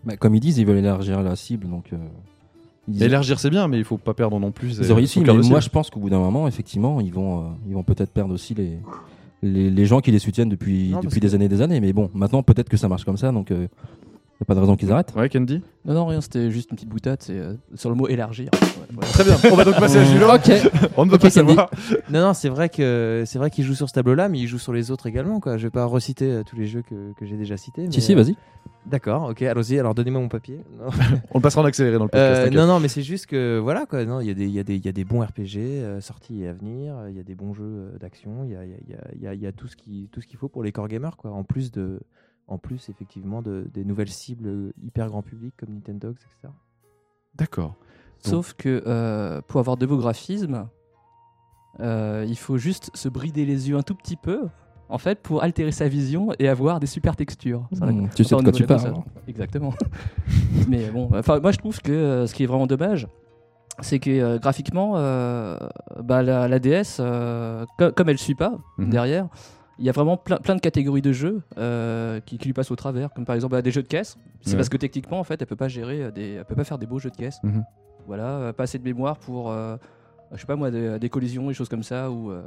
Bah, 0.05 0.17
Comme 0.17 0.35
ils 0.35 0.41
disent, 0.41 0.59
ils 0.59 0.67
veulent 0.67 0.79
élargir 0.79 1.23
la 1.23 1.37
cible. 1.37 1.69
Donc, 1.69 1.93
euh, 1.93 1.97
ils, 2.89 3.03
Élargir, 3.03 3.39
c'est 3.39 3.51
bien, 3.51 3.69
mais 3.69 3.79
il 3.79 3.85
faut 3.85 3.99
pas 3.99 4.15
perdre 4.15 4.39
non 4.41 4.51
plus. 4.51 4.79
ils 4.79 4.85
euh, 4.91 4.93
ont 4.93 4.97
réussi. 4.97 5.21
son 5.25 5.35
Mais 5.35 5.43
moi 5.49 5.61
je 5.61 5.69
pense 5.69 5.91
qu'au 5.91 6.01
bout 6.01 6.11
d'un 6.11 6.19
moment, 6.21 6.49
effectivement, 6.49 7.01
ils 7.01 7.13
vont, 7.13 7.41
euh, 7.41 7.43
ils 7.69 7.75
vont 7.75 7.83
peut-être 7.83 8.11
perdre 8.11 8.33
aussi 8.33 8.55
les, 8.55 8.79
les, 9.43 9.71
les 9.71 9.87
gens 9.87 10.01
qui 10.01 10.11
les 10.11 10.19
soutiennent 10.19 10.49
depuis, 10.49 10.89
Non, 10.89 10.95
parce 10.95 11.07
depuis 11.07 11.21
que- 11.21 11.27
des 11.27 11.35
années 11.35 11.45
et 11.47 11.49
des 11.49 11.61
années. 11.63 11.81
Mais 11.81 11.93
bon, 11.93 12.11
maintenant 12.15 12.43
peut-être 12.43 12.69
que 12.69 12.77
ça 12.79 12.89
marche 12.89 13.05
comme 13.05 13.19
ça. 13.19 13.31
Donc 13.33 13.51
il 13.51 13.69
n'y 14.41 14.45
a 14.45 14.47
pas 14.47 14.55
de 14.55 14.61
raison 14.61 14.77
qu'ils 14.77 14.93
arrêtent. 14.93 15.13
Ouais, 15.17 15.29
Candy 15.29 15.63
Non, 15.85 15.95
non, 15.95 16.07
rien, 16.07 16.21
c'était 16.21 16.51
juste 16.51 16.71
une 16.71 16.77
petite 16.77 16.89
boutade 16.89 17.19
c'est, 17.23 17.39
euh, 17.39 17.55
sur 17.75 17.91
le 17.91 17.97
mot 17.97 18.09
élargir. 18.09 18.51
Ouais, 18.79 18.95
voilà. 18.95 19.11
Très 19.11 19.25
bien. 19.25 19.37
On 19.53 19.57
va 19.57 19.65
donc 19.65 19.75
passer 19.81 19.99
à 19.99 20.05
Julien. 20.05 20.35
Ok. 20.35 20.51
On 20.97 21.05
ne 21.05 21.11
veut 21.11 21.17
Ok, 21.17 21.21
pas 21.23 21.31
Candy. 21.31 21.31
savoir. 21.55 21.71
Non, 22.11 22.21
non, 22.23 22.33
c'est 22.33 22.49
vrai 22.49 22.69
que 22.71 23.25
c'est 23.27 23.39
vrai 23.39 23.51
qu'il 23.51 23.63
joue 23.65 23.75
sur 23.75 23.87
ce 23.89 23.93
tableau-là, 23.93 24.31
mais 24.31 24.39
il 24.39 24.47
joue 24.47 24.59
sur 24.59 24.73
les 24.73 24.91
autres 24.91 25.07
également. 25.07 25.41
Quoi. 25.41 25.59
Je 25.59 25.65
vais 25.67 25.71
pas 25.71 25.85
reciter 25.85 26.31
euh, 26.31 26.43
tous 26.43 26.57
les 26.57 26.67
jeux 26.67 26.81
que, 26.83 27.13
que 27.19 27.27
j'ai 27.27 27.37
déjà 27.37 27.59
cités. 27.59 27.83
mais, 27.85 27.91
Si, 27.93 28.01
si, 28.01 28.13
euh, 28.15 28.17
vas-y. 28.17 28.35
D'accord, 28.87 29.29
ok, 29.31 29.43
allons-y. 29.43 29.79
Alors 29.79 29.95
donnez-moi 29.95 30.23
mon 30.23 30.29
papier. 30.29 30.61
Non. 30.79 30.87
On 31.33 31.39
le 31.39 31.43
passera 31.43 31.61
en 31.61 31.65
accéléré 31.67 31.99
dans 31.99 32.05
le 32.05 32.09
podcast. 32.09 32.41
Euh, 32.41 32.45
t'inquiète. 32.45 32.59
non, 32.61 32.67
non, 32.67 32.81
mais 32.81 32.89
c'est 32.89 33.03
juste 33.03 33.27
que 33.27 33.59
voilà 33.59 33.85
quoi. 33.85 34.03
Non, 34.07 34.21
il 34.21 34.29
y, 34.29 34.31
a 34.31 34.35
des- 34.35 34.47
il 34.47 34.53
y, 34.53 34.59
a 34.59 34.63
des- 34.63 34.77
il 34.77 34.87
y 34.87 34.89
a 34.89 34.93
des 34.93 35.05
bons 35.05 35.21
RPG 35.21 35.57
euh, 35.59 36.01
sortis 36.01 36.45
et 36.45 36.49
à 36.49 36.55
venir. 36.55 36.95
Il 37.11 37.17
y 37.17 37.21
a 37.21 37.25
des 37.25 37.35
bons 37.35 37.53
jeux 37.53 37.65
euh, 37.65 37.99
d'action. 37.99 38.45
Il 38.45 38.53
y 38.53 38.57
a, 38.57 38.65
il 38.65 38.71
y 38.71 38.75
a- 38.75 38.79
il 38.87 38.91
y 38.91 38.95
a- 38.95 39.05
il 39.17 39.23
y 39.23 39.27
a- 39.27 39.35
il 39.35 39.41
y 39.43 39.47
a 39.47 39.53
tout 39.53 39.67
ce 39.69 39.77
qui 39.77 40.09
tout 40.13 40.23
ce 40.23 40.27
qu'il 40.27 40.39
faut 40.39 40.49
pour 40.49 40.63
les 40.63 40.73
core 40.73 40.89
gamers 40.89 41.17
quoi. 41.19 41.33
En 41.33 41.45
plus 41.45 41.71
de 41.73 42.01
en 42.49 42.59
plus 42.59 42.89
effectivement 42.89 43.43
de, 43.43 43.67
des 43.73 43.85
nouvelles 43.85 44.11
cibles 44.11 44.49
euh, 44.49 44.73
hyper 44.83 45.09
grand 45.09 45.23
public 45.23 45.55
comme 45.59 45.71
Nintendo, 45.75 46.11
etc. 46.11 46.53
D'accord. 47.35 47.75
Sauf 48.19 48.55
que 48.55 48.83
euh, 48.87 49.41
pour 49.47 49.61
avoir 49.61 49.77
de 49.77 49.87
beaux 49.87 49.99
graphismes, 49.99 50.67
euh, 51.81 52.25
il 52.27 52.37
faut 52.37 52.59
juste 52.59 52.91
se 52.95 53.09
brider 53.09 53.45
les 53.45 53.69
yeux 53.69 53.77
un 53.77 53.83
tout 53.83 53.95
petit 53.95 54.17
peu, 54.17 54.49
en 54.89 54.99
fait, 54.99 55.21
pour 55.23 55.43
altérer 55.43 55.71
sa 55.71 55.87
vision 55.87 56.31
et 56.39 56.49
avoir 56.49 56.81
des 56.81 56.87
super 56.89 57.15
textures. 57.15 57.69
Mmh, 57.71 58.09
tu 58.17 58.25
sais 58.25 58.35
de 58.35 58.43
quoi 58.43 58.53
tu 58.53 58.65
parles. 58.67 58.95
Exactement. 59.29 59.73
Mais 60.69 60.91
bon, 60.91 61.11
enfin, 61.15 61.39
moi 61.41 61.53
je 61.53 61.59
trouve 61.59 61.81
que 61.81 61.93
euh, 61.93 62.27
ce 62.27 62.35
qui 62.35 62.43
est 62.43 62.47
vraiment 62.47 62.67
dommage, 62.67 63.07
c'est 63.81 64.01
que 64.01 64.11
euh, 64.11 64.39
graphiquement, 64.39 64.95
euh, 64.97 65.57
bah, 66.03 66.23
la, 66.25 66.49
la 66.49 66.59
DS, 66.59 66.97
euh, 66.99 67.65
co- 67.79 67.93
comme 67.93 68.09
elle 68.09 68.19
suit 68.19 68.35
pas 68.35 68.59
Mhm. 68.79 68.91
derrière, 68.91 69.29
il 69.79 69.85
y 69.85 69.89
a 69.89 69.93
vraiment 69.93 70.17
plein, 70.17 70.37
plein 70.39 70.57
de 70.57 70.61
catégories 70.61 71.03
de 71.03 71.13
jeux 71.13 71.41
euh, 71.59 72.21
qui, 72.27 72.39
qui 72.39 72.47
lui 72.47 72.53
passent 72.53 72.71
au 72.71 72.77
travers, 72.77 73.13
comme 73.13 73.25
par 73.25 73.35
exemple 73.35 73.53
bah, 73.53 73.63
des 73.63 73.71
jeux 73.71 73.83
de 73.83 73.89
caisse. 73.89 74.17
C'est 74.41 74.51
Ouais. 74.51 74.57
parce 74.57 74.69
que 74.69 74.77
techniquement, 74.77 75.19
en 75.21 75.25
fait, 75.25 75.41
elle 75.41 75.47
peut 75.47 75.57
pas 75.57 75.69
gérer 75.69 76.03
euh, 76.05 76.11
des, 76.11 76.35
elle 76.35 76.45
peut 76.45 76.55
pas 76.55 76.65
faire 76.65 76.79
des 76.79 76.87
beaux 76.87 76.99
jeux 76.99 77.11
de 77.11 77.17
caisse. 77.17 77.39
Mhm. 77.43 77.65
Voilà, 78.07 78.25
euh, 78.39 78.53
pas 78.53 78.65
assez 78.65 78.79
de 78.79 78.85
mémoire 78.85 79.19
pour, 79.19 79.51
euh, 79.51 79.77
je 80.33 80.39
sais 80.41 80.47
pas 80.47 80.57
moi, 80.57 80.71
des, 80.71 80.99
des 80.99 81.09
collisions, 81.09 81.49
des 81.49 81.55
choses 81.55 81.69
comme 81.69 81.83
ça, 81.83 82.11
ou 82.11 82.31
euh, 82.31 82.41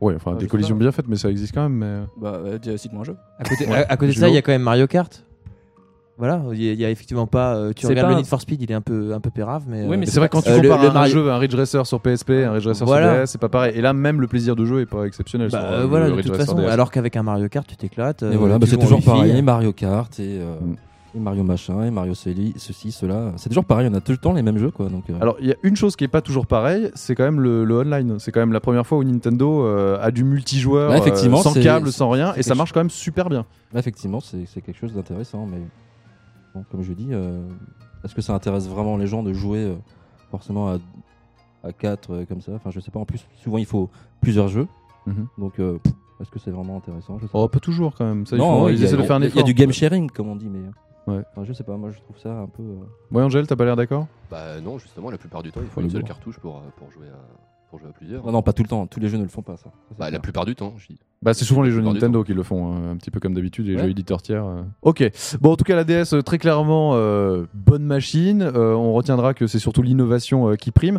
Ouais, 0.00 0.14
enfin, 0.14 0.34
des 0.36 0.46
collisions 0.46 0.76
pas. 0.76 0.80
bien 0.80 0.92
faites, 0.92 1.08
mais 1.08 1.16
ça 1.16 1.28
existe 1.30 1.52
quand 1.54 1.68
même. 1.68 1.74
Mais... 1.78 2.06
bah, 2.20 2.34
euh, 2.44 2.76
cite-moi 2.76 3.02
un 3.02 3.04
jeu. 3.04 3.16
À 3.38 3.44
côté, 3.44 3.66
Ouais. 3.66 3.74
à, 3.84 3.92
à 3.92 3.96
côté 3.96 4.12
de 4.12 4.18
ça, 4.18 4.28
il 4.28 4.34
y 4.34 4.38
a 4.38 4.42
quand 4.42 4.52
même 4.52 4.62
Mario 4.62 4.86
Kart. 4.86 5.24
Voilà, 6.18 6.42
il 6.52 6.62
y, 6.62 6.68
a- 6.68 6.72
il 6.72 6.80
y 6.80 6.84
a 6.84 6.90
effectivement 6.90 7.28
pas. 7.28 7.54
euh, 7.54 7.72
tu 7.72 7.82
C'est 7.82 7.88
regardes 7.88 8.06
pas 8.06 8.10
le 8.10 8.14
un- 8.16 8.18
Need 8.18 8.26
for 8.26 8.40
Speed, 8.40 8.60
il 8.60 8.70
est 8.72 8.74
un 8.74 8.80
peu 8.80 9.14
un 9.14 9.20
peu 9.20 9.30
pérave, 9.30 9.62
mais. 9.68 9.84
Oui, 9.86 9.94
euh, 9.94 9.98
mais 10.00 10.06
c'est 10.06 10.18
vrai 10.18 10.28
pas- 10.28 10.32
quand 10.36 10.42
tu 10.42 10.50
euh, 10.50 10.60
compares 10.60 10.82
le 10.82 10.88
un 10.88 10.92
Mario- 10.92 11.14
jeu, 11.14 11.30
un 11.30 11.38
Ridge 11.38 11.54
Racer 11.54 11.86
sur 11.86 12.00
PSP, 12.00 12.30
un 12.44 12.52
Ridge 12.52 12.66
Racer 12.66 12.86
Voilà. 12.86 13.06
sur 13.12 13.20
DS, 13.22 13.26
c'est 13.30 13.40
pas 13.40 13.48
pareil. 13.48 13.72
Et 13.76 13.80
là, 13.80 13.92
même 13.92 14.20
le 14.20 14.26
plaisir 14.26 14.56
de 14.56 14.64
jeu 14.64 14.80
est 14.80 14.86
pas 14.86 15.04
exceptionnel. 15.04 15.48
bah, 15.52 15.60
sur, 15.60 15.70
euh, 15.70 15.86
voilà, 15.86 16.08
de 16.08 16.12
Ridge 16.14 16.26
toute 16.26 16.32
Racer 16.36 16.46
façon. 16.54 16.58
DS. 16.58 16.68
Alors 16.70 16.90
qu'avec 16.90 17.16
un 17.16 17.22
Mario 17.22 17.48
Kart, 17.48 17.66
tu 17.66 17.76
t'éclates. 17.76 18.24
Et 18.24 18.36
voilà, 18.36 18.58
bah, 18.58 18.66
c'est 18.68 18.76
toujours 18.78 19.02
pareil. 19.02 19.40
Mario 19.42 19.72
Kart 19.72 20.18
et, 20.18 20.38
euh, 20.40 20.56
Mm. 20.60 20.74
et 21.14 21.20
Mario 21.20 21.42
machin 21.44 21.84
et 21.84 21.90
Mario 21.92 22.14
Celi, 22.14 22.52
ceci, 22.56 22.90
cela. 22.90 23.32
C'est 23.36 23.48
toujours 23.48 23.64
pareil. 23.64 23.88
On 23.88 23.94
a 23.94 24.00
tout 24.00 24.10
le 24.12 24.18
temps 24.18 24.32
les 24.32 24.42
mêmes 24.42 24.58
jeux, 24.58 24.72
quoi. 24.72 24.88
Donc, 24.88 25.04
euh, 25.10 25.14
Alors, 25.20 25.36
il 25.40 25.46
y 25.46 25.52
a 25.52 25.56
une 25.62 25.76
chose 25.76 25.94
qui 25.94 26.02
est 26.02 26.08
pas 26.08 26.20
toujours 26.20 26.46
pareille, 26.48 26.90
c'est 26.96 27.14
quand 27.14 27.22
même 27.24 27.40
le, 27.40 27.64
le 27.64 27.78
online. 27.78 28.16
C'est 28.18 28.32
quand 28.32 28.40
même 28.40 28.52
la 28.52 28.60
première 28.60 28.84
fois 28.86 28.98
où 28.98 29.04
Nintendo 29.04 29.64
euh, 29.64 29.98
a 30.02 30.10
du 30.10 30.24
multijoueur 30.24 30.90
Ouais, 30.90 30.98
effectivement, 30.98 31.38
euh, 31.38 31.42
sans 31.42 31.54
câble, 31.54 31.92
sans 31.92 32.10
rien, 32.10 32.34
et 32.36 32.42
ça 32.42 32.56
marche 32.56 32.72
quand 32.72 32.80
même 32.80 32.90
super 32.90 33.28
bien. 33.28 33.46
Effectivement, 33.76 34.18
c'est 34.20 34.46
c'est 34.52 34.60
quelque 34.62 34.78
chose 34.80 34.92
d'intéressant, 34.94 35.46
mais 35.50 35.58
bon, 36.58 36.64
comme 36.70 36.82
je 36.82 36.92
dis, 36.92 37.08
euh, 37.12 37.40
est-ce 38.04 38.14
que 38.14 38.22
ça 38.22 38.34
intéresse 38.34 38.68
vraiment 38.68 38.96
les 38.96 39.06
gens 39.06 39.22
de 39.22 39.32
jouer 39.32 39.64
euh, 39.64 39.74
forcément 40.30 40.68
à, 40.70 40.78
à 41.64 41.72
4 41.72 42.24
comme 42.28 42.40
ça? 42.40 42.52
Enfin, 42.54 42.70
je 42.70 42.80
sais 42.80 42.90
pas. 42.90 43.00
En 43.00 43.04
plus, 43.04 43.24
souvent, 43.42 43.58
il 43.58 43.66
faut 43.66 43.90
plusieurs 44.20 44.48
jeux, 44.48 44.66
Mhm. 45.06 45.26
donc 45.38 45.58
euh, 45.60 45.78
pff, 45.78 45.92
est-ce 46.20 46.30
que 46.30 46.38
c'est 46.38 46.50
vraiment 46.50 46.76
intéressant? 46.76 47.18
Je 47.18 47.26
sais 47.26 47.30
Oh, 47.34 47.48
pas 47.48 47.60
toujours 47.60 47.94
quand 47.94 48.04
même. 48.04 48.26
Ça, 48.26 48.36
Non, 48.36 48.64
ouais, 48.64 48.74
il 48.74 48.78
y 48.80 48.82
a- 48.82 48.86
essaient 48.86 48.96
de 48.96 49.02
faire 49.02 49.16
un 49.16 49.20
il 49.20 49.22
y 49.22 49.24
a- 49.24 49.28
effort. 49.28 49.36
Il 49.36 49.40
y 49.40 49.44
a 49.44 49.52
du 49.52 49.54
game 49.54 49.72
sharing, 49.72 50.10
comme 50.10 50.28
on 50.28 50.36
dit, 50.36 50.48
mais 50.48 50.60
Ouais. 51.12 51.22
enfin, 51.30 51.44
je 51.44 51.52
sais 51.52 51.64
pas. 51.64 51.76
Moi, 51.76 51.90
je 51.90 51.98
trouve 52.00 52.18
ça 52.18 52.32
un 52.40 52.46
peu. 52.48 52.62
euh, 52.62 52.76
Ouais, 53.16 53.22
Angèle, 53.22 53.46
t'as 53.46 53.56
pas 53.56 53.64
l'air 53.64 53.76
d'accord? 53.76 54.06
Bah 54.30 54.60
non, 54.60 54.78
justement, 54.78 55.10
la 55.10 55.16
plupart 55.18 55.42
du 55.42 55.50
temps, 55.52 55.60
il 55.62 55.68
faut 55.68 55.80
une 55.80 55.86
le 55.86 55.92
seule 55.92 56.04
cartouche 56.04 56.38
pour, 56.38 56.56
euh, 56.58 56.60
pour, 56.76 56.90
jouer 56.90 57.06
à, 57.08 57.18
pour 57.70 57.78
jouer 57.78 57.88
à 57.88 57.92
plusieurs. 57.92 58.24
Non, 58.26 58.32
non, 58.32 58.42
pas 58.42 58.52
tout 58.52 58.62
le 58.62 58.68
temps. 58.68 58.86
Tous 58.86 59.00
les 59.00 59.08
jeux 59.08 59.16
ne 59.16 59.22
le 59.22 59.28
font 59.30 59.40
pas, 59.42 59.56
ça. 59.56 59.70
Bah, 59.98 60.10
la 60.10 60.18
plupart 60.18 60.44
du 60.44 60.54
temps, 60.54 60.74
je 60.76 60.88
dis. 60.88 60.98
Bah, 61.20 61.34
c'est 61.34 61.44
souvent 61.44 61.62
les 61.62 61.70
jeux 61.72 61.80
Nintendo 61.82 62.22
qui 62.22 62.32
le 62.32 62.42
font, 62.44 62.72
hein, 62.72 62.92
un 62.92 62.96
petit 62.96 63.10
peu 63.10 63.18
comme 63.18 63.34
d'habitude, 63.34 63.66
les 63.66 63.74
Ouais. 63.74 63.82
jeux 63.82 63.90
éditeurs 63.90 64.22
tiers. 64.22 64.44
euh. 64.46 64.62
Ok. 64.82 65.02
Bon, 65.40 65.52
en 65.52 65.56
tout 65.56 65.64
cas, 65.64 65.74
la 65.74 65.84
DS, 65.84 66.12
euh, 66.14 66.22
très 66.22 66.38
clairement, 66.38 66.92
euh, 66.94 67.44
bonne 67.54 67.82
machine. 67.84 68.42
Euh, 68.42 68.72
on 68.74 68.92
retiendra 68.92 69.34
que 69.34 69.46
c'est 69.48 69.58
surtout 69.58 69.82
l'innovation 69.82 70.54
qui 70.54 70.70
prime. 70.70 70.98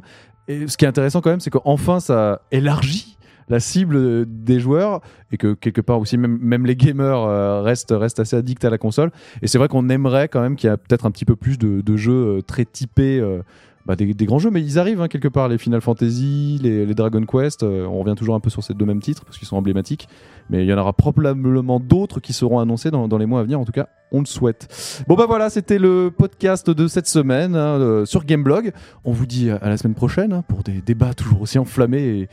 Et 0.49 0.67
ce 0.67 0.75
qui 0.77 0.83
est 0.85 0.87
intéressant 0.89 1.21
quand 1.21 1.29
même, 1.29 1.39
c'est 1.39 1.51
qu'enfin, 1.51 1.99
ça 2.01 2.41
élargit 2.51 3.15
la 3.47 3.59
cible 3.59 4.25
des 4.27 4.59
joueurs 4.59 5.01
et 5.31 5.37
que 5.37 5.53
quelque 5.53 5.81
part 5.81 5.99
aussi, 5.99 6.17
même, 6.17 6.37
même 6.41 6.65
les 6.67 6.75
gamers 6.75 7.17
euh, 7.23 7.61
restent, 7.61 7.95
restent 7.97 8.19
assez 8.19 8.35
addicts 8.35 8.63
à 8.65 8.69
la 8.69 8.77
console. 8.77 9.11
Et 9.41 9.47
c'est 9.47 9.57
vrai 9.57 9.67
qu'on 9.69 9.89
aimerait 9.89 10.27
quand 10.27 10.41
même 10.41 10.55
qu'il 10.55 10.67
y 10.67 10.71
a 10.73 10.77
peut-être 10.77 11.05
un 11.05 11.11
petit 11.11 11.25
peu 11.25 11.35
plus 11.35 11.57
de, 11.57 11.81
de 11.81 11.97
jeux 11.97 12.41
très 12.45 12.65
typés. 12.65 13.19
euh, 13.19 13.41
bah, 13.85 13.95
des, 13.95 14.13
des 14.13 14.25
grands 14.25 14.39
jeux, 14.39 14.51
mais 14.51 14.61
ils 14.61 14.77
arrivent 14.77 15.01
hein, 15.01 15.07
quelque 15.07 15.27
part, 15.27 15.47
les 15.47 15.57
Final 15.57 15.81
Fantasy, 15.81 16.59
les, 16.61 16.85
les 16.85 16.93
Dragon 16.93 17.25
Quest, 17.25 17.63
euh, 17.63 17.85
on 17.85 17.99
revient 17.99 18.15
toujours 18.15 18.35
un 18.35 18.39
peu 18.39 18.49
sur 18.49 18.63
ces 18.63 18.73
deux 18.73 18.85
mêmes 18.85 19.01
titres 19.01 19.25
parce 19.25 19.37
qu'ils 19.37 19.47
sont 19.47 19.55
emblématiques, 19.57 20.07
mais 20.49 20.63
il 20.63 20.67
y 20.67 20.73
en 20.73 20.77
aura 20.77 20.93
probablement 20.93 21.79
d'autres 21.79 22.19
qui 22.19 22.33
seront 22.33 22.59
annoncés 22.59 22.91
dans, 22.91 23.07
dans 23.07 23.17
les 23.17 23.25
mois 23.25 23.39
à 23.39 23.43
venir, 23.43 23.59
en 23.59 23.65
tout 23.65 23.71
cas, 23.71 23.87
on 24.11 24.19
le 24.19 24.25
souhaite. 24.25 25.03
Bon 25.07 25.15
bah 25.15 25.25
voilà, 25.27 25.49
c'était 25.49 25.79
le 25.79 26.11
podcast 26.15 26.69
de 26.69 26.87
cette 26.87 27.07
semaine 27.07 27.55
hein, 27.55 27.79
euh, 27.79 28.05
sur 28.05 28.25
Gameblog. 28.25 28.71
On 29.05 29.11
vous 29.11 29.25
dit 29.25 29.49
à 29.49 29.69
la 29.69 29.77
semaine 29.77 29.95
prochaine 29.95 30.33
hein, 30.33 30.43
pour 30.47 30.63
des 30.63 30.81
débats 30.81 31.13
toujours 31.13 31.41
aussi 31.41 31.59
enflammés 31.59 32.03
et 32.21 32.29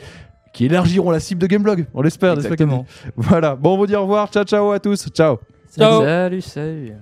qui 0.53 0.65
élargiront 0.65 1.11
la 1.11 1.21
cible 1.21 1.41
de 1.43 1.47
Gameblog, 1.47 1.87
on 1.93 2.01
l'espère. 2.01 2.33
Exactement. 2.33 2.87
Voilà, 3.17 3.57
bon 3.57 3.75
on 3.75 3.77
vous 3.77 3.87
dit 3.87 3.95
au 3.95 4.03
revoir, 4.03 4.29
ciao 4.29 4.45
ciao 4.45 4.71
à 4.73 4.81
tous, 4.81 5.09
ciao 5.11 5.37
Salut, 5.69 6.41
salut. 6.41 6.93